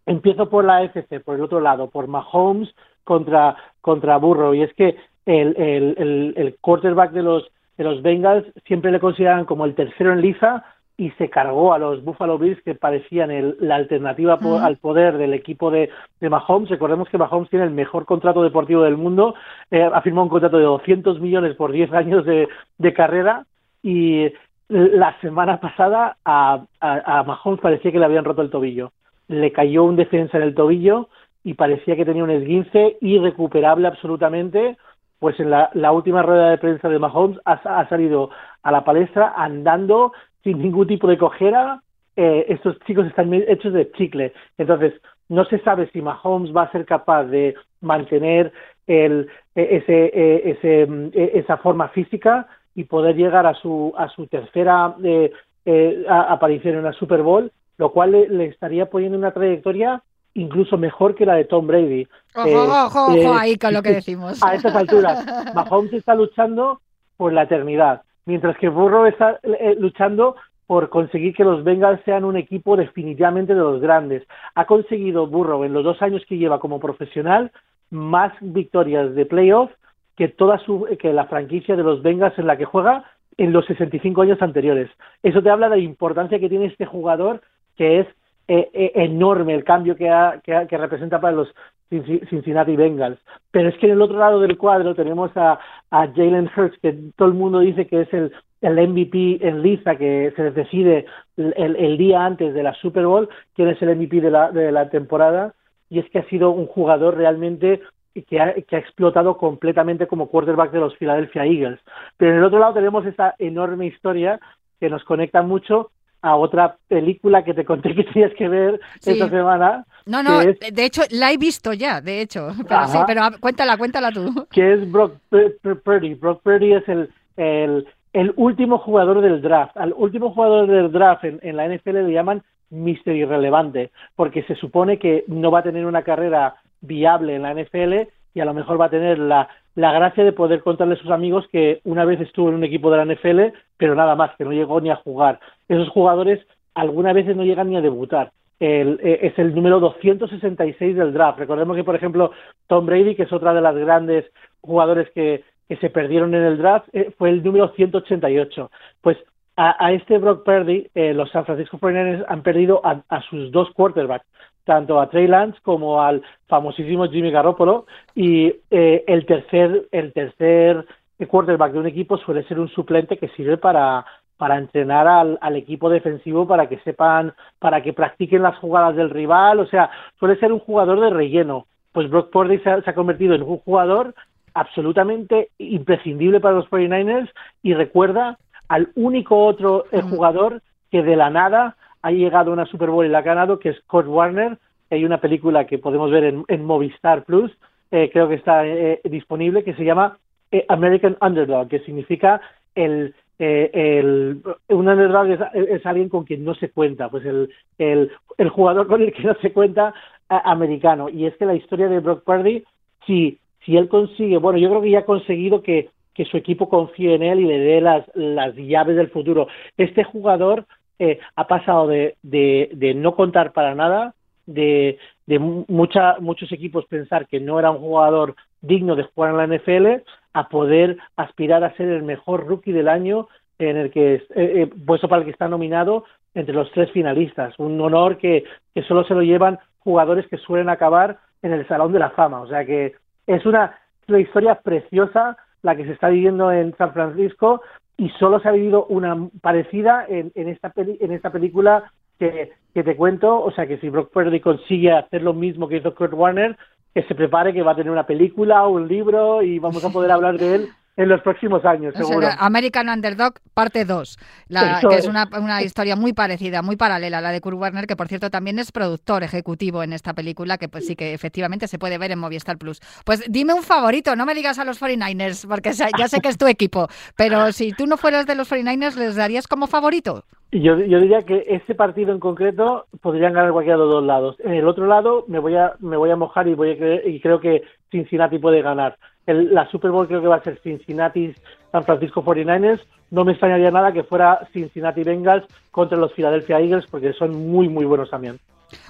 empiezo 0.08 0.50
por 0.50 0.65
la 0.65 0.82
FC 0.84 1.20
por 1.20 1.36
el 1.36 1.43
otro 1.43 1.60
lado 1.60 1.89
por 1.91 2.08
Mahomes 2.08 2.74
contra 3.04 3.56
contra 3.82 4.17
Burrow 4.17 4.54
y 4.56 4.63
es 4.63 4.74
que 4.74 4.98
el, 5.28 5.56
el, 5.58 5.96
el, 5.98 6.34
el 6.36 6.56
quarterback 6.60 7.12
de 7.12 7.22
los 7.24 7.48
de 7.78 7.84
los 7.84 8.02
Bengals 8.02 8.46
siempre 8.65 8.91
le 8.91 9.00
consideran 9.00 9.46
como 9.46 9.65
el 9.65 9.76
tercero 9.76 10.12
en 10.12 10.22
liza 10.22 10.63
y 11.00 11.12
se 11.12 11.30
cargó 11.30 11.74
a 11.74 11.78
los 11.78 12.04
Buffalo 12.04 12.39
Bills 12.39 12.60
que 12.63 12.74
parecían 12.74 13.30
el, 13.30 13.56
la 13.60 13.76
alternativa 13.76 14.39
po- 14.39 14.58
al 14.65 14.78
poder 14.78 15.17
del 15.20 15.36
equipo 15.36 15.70
de, 15.70 15.91
de 16.20 16.30
Mahomes. 16.30 16.70
Recordemos 16.72 17.08
que 17.10 17.20
Mahomes 17.20 17.52
tiene 17.52 17.65
el 17.65 17.72
mejor 17.72 18.06
contrato 18.06 18.41
deportivo 18.41 18.82
del 18.82 18.98
mundo, 18.98 19.36
eh, 19.70 19.84
ha 19.93 20.02
firmado 20.02 20.24
un 20.24 20.30
contrato 20.30 20.58
de 20.58 20.63
200 20.63 21.20
millones 21.22 21.56
por 21.56 21.72
10 21.72 21.93
años 21.93 22.26
de, 22.26 22.48
de 22.80 22.93
carrera 22.96 23.46
y 23.84 24.32
la 24.70 25.15
semana 25.22 25.60
pasada 25.60 26.17
a, 26.26 26.63
a, 26.82 27.20
a 27.20 27.24
Mahomes 27.24 27.62
parecía 27.62 27.91
que 27.91 28.00
le 28.00 28.06
habían 28.06 28.26
roto 28.26 28.41
el 28.41 28.50
tobillo. 28.50 28.91
Le 29.28 29.52
cayó 29.52 29.84
un 29.84 29.96
defensa 29.96 30.38
en 30.38 30.44
el 30.44 30.56
tobillo 30.56 31.10
y 31.44 31.54
parecía 31.54 31.96
que 31.96 32.06
tenía 32.06 32.24
un 32.24 32.32
esguince 32.32 32.98
irrecuperable 33.02 33.88
absolutamente. 33.88 34.78
Pues 35.20 35.40
en 35.40 35.50
la, 35.50 35.70
la 35.74 35.92
última 35.92 36.22
rueda 36.22 36.50
de 36.50 36.58
prensa 36.58 36.90
de 36.90 37.00
Mahomes 37.00 37.40
ha, 37.46 37.88
salido 37.90 38.30
a 38.63 38.72
la 38.72 38.84
palestra 38.84 39.34
andando 39.36 40.12
sin 40.44 40.60
ningún 40.62 40.88
tipo 40.88 41.08
de 41.08 41.18
cojera. 41.18 41.82
Eh, 42.16 42.46
estos 42.50 42.78
chicos 42.86 43.06
están 43.08 43.34
hechos 43.34 43.74
de 43.74 43.92
chicle. 43.92 44.34
Entonces, 44.58 44.94
no 45.30 45.46
se 45.46 45.60
sabe 45.60 45.90
si 45.92 46.02
Mahomes 46.02 46.56
va 46.56 46.63
a 46.63 46.72
ser 46.72 46.86
capaz 46.86 47.26
de 47.26 47.56
mantener 47.82 48.52
el, 48.88 49.28
e- 49.56 49.78
ese, 49.78 50.06
e- 50.13 50.50
ese, 50.52 50.82
e- 51.13 51.32
esa 51.36 51.58
forma 51.58 51.90
física 51.90 52.48
y 52.76 52.84
poder 52.86 53.16
llegar 53.16 53.46
a 53.46 53.54
su, 53.56 53.94
a 53.98 54.08
su 54.10 54.28
tercera 54.28 54.96
eh, 55.04 55.32
eh, 55.66 56.06
aparición 56.08 56.76
en 56.76 56.80
una 56.82 56.94
Super 56.94 57.22
Bowl, 57.24 57.52
lo 57.78 57.92
cual 57.92 58.12
le, 58.12 58.28
le 58.30 58.46
estaría 58.46 58.88
poniendo 58.90 59.18
una 59.18 59.32
trayectoria 59.32 60.02
incluso 60.34 60.78
mejor 60.78 61.16
que 61.16 61.26
la 61.26 61.34
de 61.36 61.46
Tom 61.46 61.66
Brady. 61.66 62.08
Ojo, 62.36 62.48
Eh, 62.48 62.56
ojo, 62.56 63.06
ojo 63.06 63.16
eh, 63.16 63.28
ahí 63.40 63.58
con 63.58 63.74
lo 63.74 63.82
que 63.82 63.94
decimos. 63.94 64.42
a 64.44 64.54
estas 64.54 64.76
alturas. 64.76 65.26
Mahomes 65.56 65.94
está 65.94 66.13
luchando 66.13 66.80
por 67.18 67.34
la 67.34 67.44
eternidad, 67.44 68.04
mientras 68.26 68.56
que 68.58 68.70
Burrow 68.70 69.06
está 69.06 69.40
eh, 69.42 69.76
luchando 69.80 70.36
por 70.68 70.90
conseguir 70.90 71.34
que 71.34 71.44
los 71.44 71.63
Bengals 71.63 72.02
sean 72.06 72.24
un 72.24 72.36
equipo 72.38 72.76
definitivamente 72.76 73.56
de 73.56 73.62
los 73.62 73.82
grandes. 73.82 74.24
Ha 74.54 74.66
conseguido 74.66 75.26
Burrow 75.26 75.63
en 75.63 75.74
los 75.74 75.84
dos 75.84 76.02
años 76.02 76.22
que 76.28 76.38
lleva 76.38 76.60
como 76.60 76.80
profesional 76.80 77.52
más 77.90 78.34
victorias 78.42 79.16
de 79.16 79.26
playoff 79.26 79.72
que 80.18 80.28
toda 80.28 80.60
su 80.60 80.86
que 81.00 81.13
la 81.13 81.26
franquicia 81.28 81.76
de 81.76 81.84
los 81.84 82.04
Bengals 82.04 82.38
en 82.38 82.48
la 82.48 82.58
que 82.58 82.66
juega 82.66 83.06
en 83.38 83.54
los 83.54 83.66
65 83.66 84.22
años 84.22 84.42
anteriores. 84.42 84.90
Eso 85.24 85.42
te 85.42 85.50
habla 85.50 85.70
de 85.70 85.78
la 85.78 85.82
importancia 85.84 86.40
que 86.40 86.50
tiene 86.50 86.66
este 86.66 86.86
jugador 86.86 87.42
que 87.78 88.00
es 88.02 88.08
eh, 88.48 88.70
eh, 88.74 88.92
enorme 88.96 89.54
el 89.54 89.63
cambio 89.63 89.96
que, 89.96 90.10
ha- 90.10 90.40
que, 90.44 90.56
ha- 90.56 90.68
que 90.68 90.78
representa 90.78 91.20
para 91.20 91.36
los 91.36 91.54
Cinci- 91.90 92.28
Cincinnati 92.30 92.76
Bengals. 92.76 93.20
Pero 93.52 93.70
es 93.70 93.78
que 93.78 93.86
en 93.88 93.94
el 93.94 94.02
otro 94.02 94.18
lado 94.18 94.40
del 94.40 94.58
cuadro 94.58 94.96
tenemos 94.96 95.32
a, 95.36 95.60
Jalen 95.92 96.50
Hurts, 96.56 96.78
que 96.80 96.94
todo 97.16 97.28
el 97.30 97.34
mundo 97.34 97.60
dice 97.60 97.88
que 97.88 98.02
es 98.02 98.13
el, 98.13 98.32
el 98.62 98.90
MVP 98.90 99.40
en 99.48 99.62
liza, 99.62 99.96
que 99.96 100.34
se 100.36 100.52
decide 100.52 101.06
el, 101.38 101.54
el- 101.78 101.98
día 101.98 102.26
antes 102.26 102.54
de 102.54 102.63
la 102.63 102.74
Super 102.76 103.06
Bowl, 103.06 103.30
quién 103.56 103.70
es 103.70 103.82
el 103.82 103.96
MVP 103.96 104.22
de 104.22 104.32
la, 104.32 104.52
de 104.52 104.72
la 104.72 104.90
temporada. 104.90 105.54
Y 105.90 106.00
es 106.00 106.10
que 106.10 106.20
ha 106.20 106.26
sido 106.30 106.52
un 106.52 106.68
jugador 106.68 107.16
realmente 107.16 107.82
que 108.28 108.40
ha, 108.42 108.54
que 108.54 108.76
ha 108.76 108.80
explotado 108.80 109.38
completamente 109.38 110.08
como 110.08 110.28
quarterback 110.28 110.72
de 110.72 110.80
los 110.80 110.96
Philadelphia 110.98 111.46
Eagles. 111.46 111.80
Pero 112.18 112.32
en 112.32 112.38
el 112.40 112.44
otro 112.44 112.60
lado 112.60 112.74
tenemos 112.74 113.06
esta 113.06 113.36
enorme 113.38 113.86
historia 113.86 114.40
que 114.80 114.90
nos 114.90 115.04
conecta 115.04 115.42
mucho 115.42 115.92
a 116.22 116.36
otra 116.36 116.78
película 116.88 117.44
que 117.44 117.54
te 117.54 117.64
conté 117.66 117.94
que 117.96 118.04
tienes 118.14 118.34
que 118.36 118.48
ver 118.50 118.80
Sí. 119.00 119.12
esta 119.12 119.30
semana. 119.30 119.86
No, 120.06 120.24
no, 120.24 120.42
es- 120.42 120.60
de 120.60 120.86
hecho 120.86 121.02
la 121.12 121.32
he 121.32 121.38
visto 121.38 121.74
ya, 121.74 122.02
de 122.02 122.22
hecho. 122.22 122.50
Pero 122.68 122.76
Ajá. 122.80 122.88
sí, 122.88 122.98
pero 123.08 123.22
cuéntala, 123.40 123.78
cuéntala 123.78 124.12
tú. 124.12 124.48
que 124.52 124.74
es 124.74 124.92
Brock 124.92 125.16
Pur- 125.30 125.56
Pur- 125.62 125.82
Purdy. 125.82 126.14
Brock 126.16 126.42
Purdy 126.44 126.74
es 126.74 126.88
el, 126.90 127.10
el, 127.38 127.88
el 128.14 128.34
último 128.36 128.78
jugador 128.80 129.22
del 129.22 129.42
draft. 129.42 129.76
Al 129.78 129.94
último 129.96 130.32
jugador 130.34 130.68
del 130.68 130.92
draft 130.92 131.24
en, 131.26 131.40
en 131.44 131.56
la 131.58 131.68
NFL 131.68 132.06
le 132.08 132.12
llaman 132.14 132.42
Mister 132.70 133.16
Irrelevante, 133.16 133.92
porque 134.16 134.44
se 134.44 134.56
supone 134.56 134.98
que 135.00 135.24
no 135.28 135.52
va 135.52 135.60
a 135.60 135.64
tener 135.64 135.86
una 135.86 136.02
carrera 136.04 136.56
viable 136.82 137.36
en 137.36 137.44
la 137.44 137.54
NFL 137.54 138.10
y 138.34 138.40
a 138.42 138.46
lo 138.46 138.54
mejor 138.54 138.80
va 138.80 138.86
a 138.86 138.90
tener 138.90 139.18
la, 139.20 139.48
la 139.78 139.94
gracia 139.94 140.24
de 140.24 140.32
poder 140.32 140.62
contarle 140.63 140.96
a 140.96 140.98
sus 140.98 141.12
amigos 141.12 141.46
que 141.52 141.82
una 141.84 142.04
vez 142.04 142.20
estuvo 142.20 142.50
en 142.50 142.56
un 142.56 142.63
equipo 142.63 142.90
de 142.90 142.98
la 142.98 143.06
NFL, 143.06 143.54
pero 143.78 143.94
nada 143.94 144.16
más, 144.16 144.36
que 144.36 144.44
no 144.44 144.52
llegó 144.52 144.82
ni 144.82 144.90
a 144.90 144.96
jugar. 144.96 145.40
Esos 145.70 145.88
jugadores 145.90 146.40
algunas 146.74 147.13
veces 147.13 147.36
no 147.36 147.44
llegan 147.44 147.70
ni 147.70 147.78
a 147.78 147.82
debutar. 147.82 148.32
El- 148.60 149.00
eh, 149.04 149.20
es 149.22 149.38
el 149.38 149.54
número 149.54 149.80
266 149.80 150.96
del 150.96 151.13
draft. 151.13 151.38
Recordemos 151.38 151.78
que, 151.78 151.84
por 151.84 151.96
ejemplo, 151.96 152.32
Tom 152.66 152.88
Brady, 152.88 153.13
que 153.13 153.24
es 153.24 153.32
otra 153.32 153.54
de 153.54 153.62
las 153.62 153.76
grandes 153.76 154.26
jugadores 154.62 155.12
que, 155.12 155.44
que 155.70 155.78
se 155.78 155.92
perdieron 155.92 156.34
en 156.34 156.42
el 156.42 156.58
draft, 156.58 156.88
eh, 156.94 157.12
fue 157.16 157.30
el 157.30 157.44
número 157.44 157.70
188. 157.76 158.72
Pues 159.02 159.18
a, 159.58 159.92
este 159.94 160.18
Brock 160.18 160.44
Purdy, 160.44 160.88
eh, 160.96 161.13
los 161.13 161.30
San 161.30 161.46
Francisco 161.46 161.78
49ers 161.78 162.26
han 162.28 162.42
perdido 162.42 162.82
a, 162.84 163.04
a 163.10 163.22
sus 163.30 163.52
dos 163.52 163.70
quarterbacks, 163.76 164.26
tanto 164.68 165.00
a 165.00 165.10
Trey 165.10 165.26
Lance 165.26 165.58
como 165.64 166.02
al 166.04 166.22
famosísimo 166.46 167.08
Jimmy 167.08 167.32
Garoppolo, 167.32 167.88
y 168.14 168.54
eh, 168.70 169.04
el 169.08 169.26
tercer, 169.26 169.88
el 169.92 170.14
tercer 170.14 170.86
quarterback 171.28 171.72
de 171.72 171.80
un 171.80 171.88
equipo 171.88 172.18
suele 172.18 172.44
ser 172.44 172.60
un 172.60 172.70
suplente 172.70 173.18
que 173.18 173.30
sirve 173.30 173.58
para 173.58 174.06
para 174.38 174.58
entrenar 174.58 175.08
al, 175.08 175.38
al 175.42 175.56
equipo 175.56 175.90
defensivo 175.90 176.48
para 176.48 176.70
que 176.70 176.78
sepan, 176.82 177.34
para 177.60 177.82
que 177.82 177.94
practiquen 177.94 178.44
las 178.44 178.58
jugadas 178.60 178.96
del 178.96 179.10
rival, 179.10 179.60
o 179.60 179.66
sea, 179.66 179.90
suele 180.20 180.38
ser 180.38 180.54
un 180.54 180.60
jugador 180.60 181.00
de 181.00 181.10
relleno. 181.10 181.66
Pues 181.92 182.08
Brock 182.10 182.30
Purdy 182.30 182.60
se 182.60 182.70
ha, 182.70 182.82
se 182.82 182.90
ha 182.92 182.94
convertido 182.94 183.34
en 183.34 183.42
un 183.42 183.58
jugador 183.58 184.14
absolutamente 184.54 185.50
imprescindible 185.58 186.40
para 186.40 186.56
los 186.56 186.70
49ers 186.70 187.30
y 187.64 187.74
recuerda 187.74 188.38
al 188.68 188.90
único 188.96 189.46
otro 189.46 189.86
eh, 189.92 190.02
jugador 190.02 190.62
que 190.92 191.04
de 191.04 191.16
la 191.16 191.30
nada 191.30 191.76
ha 192.02 192.12
llegado 192.12 192.52
a 192.52 192.54
una 192.54 192.66
Super 192.66 192.90
Bowl 192.90 193.06
y 193.06 193.10
la 193.10 193.20
ha 193.20 193.22
ganado, 193.24 193.60
que 193.60 193.70
es 193.70 193.82
Kurt 193.88 194.08
Warner. 194.08 194.58
Hay 194.90 195.04
una 195.04 195.20
película 195.20 195.66
que 195.66 195.80
podemos 195.80 196.10
ver 196.12 196.24
en, 196.24 196.46
en 196.48 196.64
Movistar 196.64 197.24
Plus, 197.26 197.52
eh, 197.92 198.10
creo 198.12 198.28
que 198.30 198.36
está 198.36 198.66
eh, 198.66 199.02
disponible, 199.04 199.64
que 199.64 199.74
se 199.74 199.84
llama 199.84 200.18
eh, 200.52 200.66
American 200.70 201.18
Underdog, 201.22 201.68
que 201.68 201.80
significa 201.80 202.40
el, 202.74 203.14
eh, 203.40 203.70
el 203.74 204.42
un 204.70 204.88
underdog 204.88 205.28
es, 205.54 205.86
alguien 205.86 206.10
con 206.10 206.24
quien 206.24 206.46
no 206.46 206.54
se 206.56 206.70
cuenta, 206.70 207.10
pues 207.10 207.26
el, 207.26 207.50
el, 207.78 208.12
el 208.38 208.50
jugador 208.50 208.88
con 208.88 209.02
el 209.02 209.12
que 209.12 209.24
no 209.24 209.36
se 209.42 209.52
cuenta 209.52 209.94
americano. 210.30 211.10
Y 211.10 211.26
es 211.26 211.36
que 211.38 211.46
la 211.46 211.56
historia 211.56 211.88
de 211.88 212.00
Brock 212.00 212.24
Purdy, 212.24 212.64
si, 213.06 213.40
si 213.66 213.78
él 213.78 213.88
consigue, 213.88 214.38
bueno, 214.38 214.60
yo 214.60 214.70
creo 214.70 214.82
que 214.82 214.92
ya 214.92 215.00
ha 215.00 215.06
conseguido 215.06 215.62
que, 215.62 215.90
que 216.14 216.26
su 216.26 216.38
equipo 216.38 216.68
confíe 216.70 217.16
en 217.16 217.24
él 217.24 217.40
y 217.42 217.46
le 217.46 217.60
dé 217.60 217.82
las, 217.82 218.06
las 218.16 218.56
llaves 218.56 218.96
del 218.96 219.10
futuro. 219.10 219.48
Este 219.78 220.04
jugador 220.04 220.66
eh, 221.00 221.20
ha 221.36 221.48
pasado 221.48 221.88
de, 221.88 222.16
de, 222.24 222.94
no 222.96 223.16
contar 223.16 223.54
para 223.54 223.76
nada, 223.76 224.14
de, 224.46 224.98
de 225.26 225.40
mu- 225.40 225.66
mucha, 225.68 226.18
muchos 226.20 226.52
equipos 226.52 226.86
pensar 226.86 227.28
que 227.28 227.40
no 227.40 227.60
era 227.60 227.72
un 227.72 227.80
jugador 227.80 228.36
digno 228.62 228.96
de 228.96 229.04
jugar 229.04 229.32
en 229.32 229.38
la 229.38 229.58
NFL 229.58 230.04
a 230.34 230.50
poder 230.50 230.98
aspirar 231.16 231.64
a 231.64 231.76
ser 231.76 231.90
el 231.90 232.04
mejor 232.04 232.48
rookie 232.48 232.72
del 232.72 232.88
año 232.88 233.28
en 233.60 233.78
el 233.78 233.92
que 233.92 234.16
eh, 234.16 234.24
eh, 234.36 234.70
puesto 234.86 235.08
para 235.08 235.20
el 235.22 235.26
que 235.26 235.32
está 235.32 235.48
nominado 235.48 236.06
entre 236.36 236.54
los 236.54 236.72
tres 236.72 236.92
finalistas. 236.92 237.58
Un 237.58 237.80
honor 237.82 238.18
que, 238.18 238.44
que 238.74 238.84
solo 238.84 239.04
se 239.04 239.14
lo 239.16 239.22
llevan 239.22 239.60
jugadores 239.80 240.28
que 240.28 240.38
suelen 240.38 240.70
acabar 240.70 241.18
en 241.42 241.54
el 241.54 241.68
Salón 241.68 241.92
de 241.92 242.00
la 242.00 242.12
Fama. 242.12 242.42
O 242.42 242.48
sea 242.48 242.66
que 242.66 242.94
es 243.26 243.46
una, 243.46 243.78
una 244.08 244.20
historia 244.20 244.56
preciosa 244.56 245.38
la 245.64 245.76
que 245.76 245.86
se 245.86 245.94
está 245.94 246.10
viviendo 246.10 246.52
en 246.52 246.76
San 246.78 246.94
Francisco 246.94 247.62
y 247.98 248.10
solo 248.12 248.40
se 248.40 248.48
ha 248.48 248.52
vivido 248.52 248.86
una 248.86 249.30
parecida 249.42 250.06
en, 250.08 250.32
en 250.36 250.50
esta 250.50 250.70
peli- 250.70 250.98
en 251.02 251.12
esta 251.12 251.32
película 251.32 251.92
que, 252.20 252.52
te 252.74 252.96
cuento, 252.96 253.44
o 253.44 253.52
sea 253.52 253.68
que 253.68 253.78
si 253.80 253.90
Brock 253.90 254.12
Purdy 254.12 254.40
consigue 254.40 254.92
hacer 254.92 255.24
lo 255.24 255.34
mismo 255.34 255.68
que 255.68 255.78
hizo 255.78 255.94
Warner, 256.14 256.56
que 256.94 257.04
se 257.04 257.16
prepare 257.16 257.54
que 257.54 257.64
va 257.64 257.72
a 257.72 257.76
tener 257.76 257.92
una 257.92 258.06
película 258.06 258.66
o 258.66 258.72
un 258.72 258.88
libro 258.88 259.42
y 259.42 259.60
vamos 259.60 259.84
a 259.84 259.90
poder 259.92 260.12
hablar 260.12 260.38
de 260.38 260.56
él 260.56 260.70
en 260.98 261.10
los 261.10 261.22
próximos 261.22 261.64
años, 261.64 261.94
O 261.94 261.98
sea, 261.98 262.06
seguro. 262.08 262.28
American 262.40 262.90
Underdog, 262.90 263.36
parte 263.54 263.86
2, 263.86 264.18
la, 264.50 264.80
Eso 264.80 264.90
que 264.90 264.96
es 264.96 265.08
una, 265.08 265.30
una 265.40 265.62
historia 265.62 265.96
muy 265.96 266.12
parecida, 266.12 266.64
muy 266.64 266.76
paralela 266.76 267.20
a 267.20 267.22
la 267.22 267.32
de 267.32 267.40
Kurt 267.40 267.56
Warner, 267.56 267.86
que 267.86 267.96
por 267.96 268.08
cierto 268.08 268.32
también 268.32 268.58
es 268.58 268.72
productor 268.72 269.24
ejecutivo 269.24 269.84
en 269.84 269.94
esta 269.94 270.14
película, 270.14 270.58
que 270.58 270.68
pues 270.68 270.88
sí 270.88 270.96
que 270.96 271.14
efectivamente 271.14 271.68
se 271.68 271.78
puede 271.78 272.00
ver 272.00 272.12
en 272.12 272.20
Movistar 272.20 272.58
Plus. 272.58 272.82
Pues 273.06 273.24
dime 273.30 273.54
un 273.54 273.62
favorito, 273.62 274.16
no 274.16 274.26
me 274.26 274.34
digas 274.34 274.58
a 274.58 274.66
los 274.66 274.82
49ers, 274.82 275.48
porque 275.48 275.72
ya 275.72 276.08
sé 276.08 276.20
que 276.20 276.30
es 276.30 276.38
tu 276.38 276.48
equipo, 276.48 276.88
pero 277.16 277.52
si 277.52 277.74
tú 277.74 277.86
no 277.86 277.98
fueras 277.98 278.26
de 278.26 278.34
los 278.34 278.52
49ers, 278.52 278.96
¿les 278.96 279.16
darías 279.16 279.48
como 279.48 279.68
favorito? 279.68 280.24
Yo, 280.52 280.80
yo 280.80 281.00
diría 281.00 281.24
que 281.24 281.44
este 281.48 281.76
partido 281.76 282.12
en 282.12 282.20
concreto 282.20 282.86
podrían 283.02 283.34
ganar 283.34 283.52
cualquiera 283.52 283.78
de 283.78 283.84
los 283.84 283.94
dos 283.94 284.04
lados. 284.04 284.38
En 284.40 284.54
el 284.54 284.68
otro 284.68 284.88
lado 284.88 285.26
me 285.28 285.38
voy 285.38 285.56
a, 285.56 285.74
me 285.80 285.98
voy 285.98 286.10
a 286.10 286.16
mojar 286.16 286.48
y, 286.48 286.56
voy 286.56 286.72
a 286.72 287.08
y 287.08 287.20
creo 287.20 287.40
que 287.40 287.64
Cincinnati 287.92 288.40
puede 288.40 288.62
ganar. 288.62 288.98
El- 289.28 289.54
la 289.54 289.70
Super 289.70 289.92
Bowl 289.92 290.08
creo 290.08 290.22
que 290.22 290.28
va 290.28 290.38
a 290.38 290.44
ser 290.44 290.60
Cincinnati 290.63 291.36
San 291.72 291.84
Francisco 291.84 292.24
49ers. 292.24 292.82
No 293.12 293.24
me 293.24 293.34
extrañaría 293.34 293.70
nada 293.72 293.92
que 293.92 294.04
fuera 294.04 294.40
Cincinnati 294.52 295.04
Bengals 295.04 295.46
contra 295.72 295.98
los 295.98 296.12
Philadelphia 296.13 296.60
Eagles 296.60 296.86
porque 296.90 297.13
son 297.13 297.32
muy, 297.52 297.70
muy 297.70 297.86
buenos 297.86 298.10
también. 298.10 298.40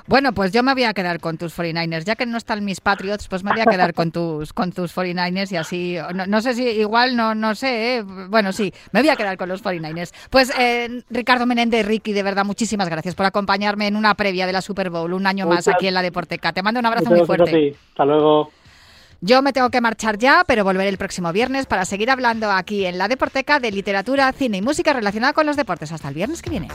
Bueno, 0.08 0.34
pues 0.34 0.52
yo 0.52 0.64
me 0.64 0.74
voy 0.74 0.86
a 0.86 0.94
quedar 0.94 1.20
con 1.20 1.38
tus 1.38 1.56
49ers. 1.56 2.04
Ya 2.04 2.16
que 2.16 2.26
no 2.26 2.38
están 2.38 2.66
mis 2.66 2.82
Patriots, 2.82 3.28
pues 3.28 3.44
me 3.44 3.52
voy 3.52 3.62
a 3.62 3.66
quedar 3.66 3.94
con 3.94 4.12
tus 4.12 4.52
con 4.54 4.72
tus 4.72 4.96
49ers 4.96 5.52
y 5.52 5.56
así. 5.58 5.98
No, 6.16 6.26
no 6.26 6.42
sé 6.42 6.56
si 6.56 6.64
igual, 6.64 7.16
no 7.16 7.36
no 7.36 7.54
sé. 7.54 7.98
¿eh? 7.98 8.04
Bueno, 8.04 8.52
sí, 8.54 8.74
me 8.92 9.02
voy 9.02 9.10
a 9.10 9.16
quedar 9.16 9.38
con 9.38 9.50
los 9.50 9.64
49ers. 9.64 10.14
Pues 10.32 10.52
eh, 10.58 11.04
Ricardo 11.12 11.46
Menéndez, 11.46 11.86
Ricky, 11.86 12.14
de 12.14 12.24
verdad, 12.24 12.44
muchísimas 12.46 12.90
gracias 12.90 13.14
por 13.14 13.28
acompañarme 13.28 13.86
en 13.86 13.96
una 13.96 14.16
previa 14.16 14.48
de 14.48 14.54
la 14.54 14.62
Super 14.62 14.90
Bowl, 14.90 15.14
un 15.14 15.28
año 15.28 15.46
más 15.46 15.68
aquí 15.68 15.88
en 15.88 15.94
la 15.94 16.02
Deporteca. 16.02 16.54
Te 16.54 16.64
mando 16.64 16.80
un 16.80 16.86
abrazo 16.88 17.10
Muchas 17.10 17.18
muy 17.20 17.28
fuerte. 17.28 17.76
Hasta 17.90 18.06
luego. 18.06 18.50
Yo 19.22 19.42
me 19.42 19.52
tengo 19.52 19.70
que 19.70 19.82
marchar 19.82 20.18
ya, 20.18 20.44
pero 20.46 20.64
volveré 20.64 20.90
el 20.90 20.98
próximo 20.98 21.34
viernes 21.34 21.66
para 21.66 21.86
seguir 21.86 22.12
hablando 22.12 22.52
aquí 22.52 22.86
en 22.86 22.98
la 22.98 23.08
Deporteca 23.08 23.60
de 23.60 23.72
literatura, 23.72 24.32
cine 24.32 24.58
y 24.58 24.62
música 24.62 24.94
relacionada 24.94 25.34
con 25.34 25.46
los 25.46 25.56
deportes. 25.56 25.92
Hasta 25.92 26.10
el 26.10 26.14
viernes 26.14 26.42
que 26.42 26.50
viene. 26.52 26.68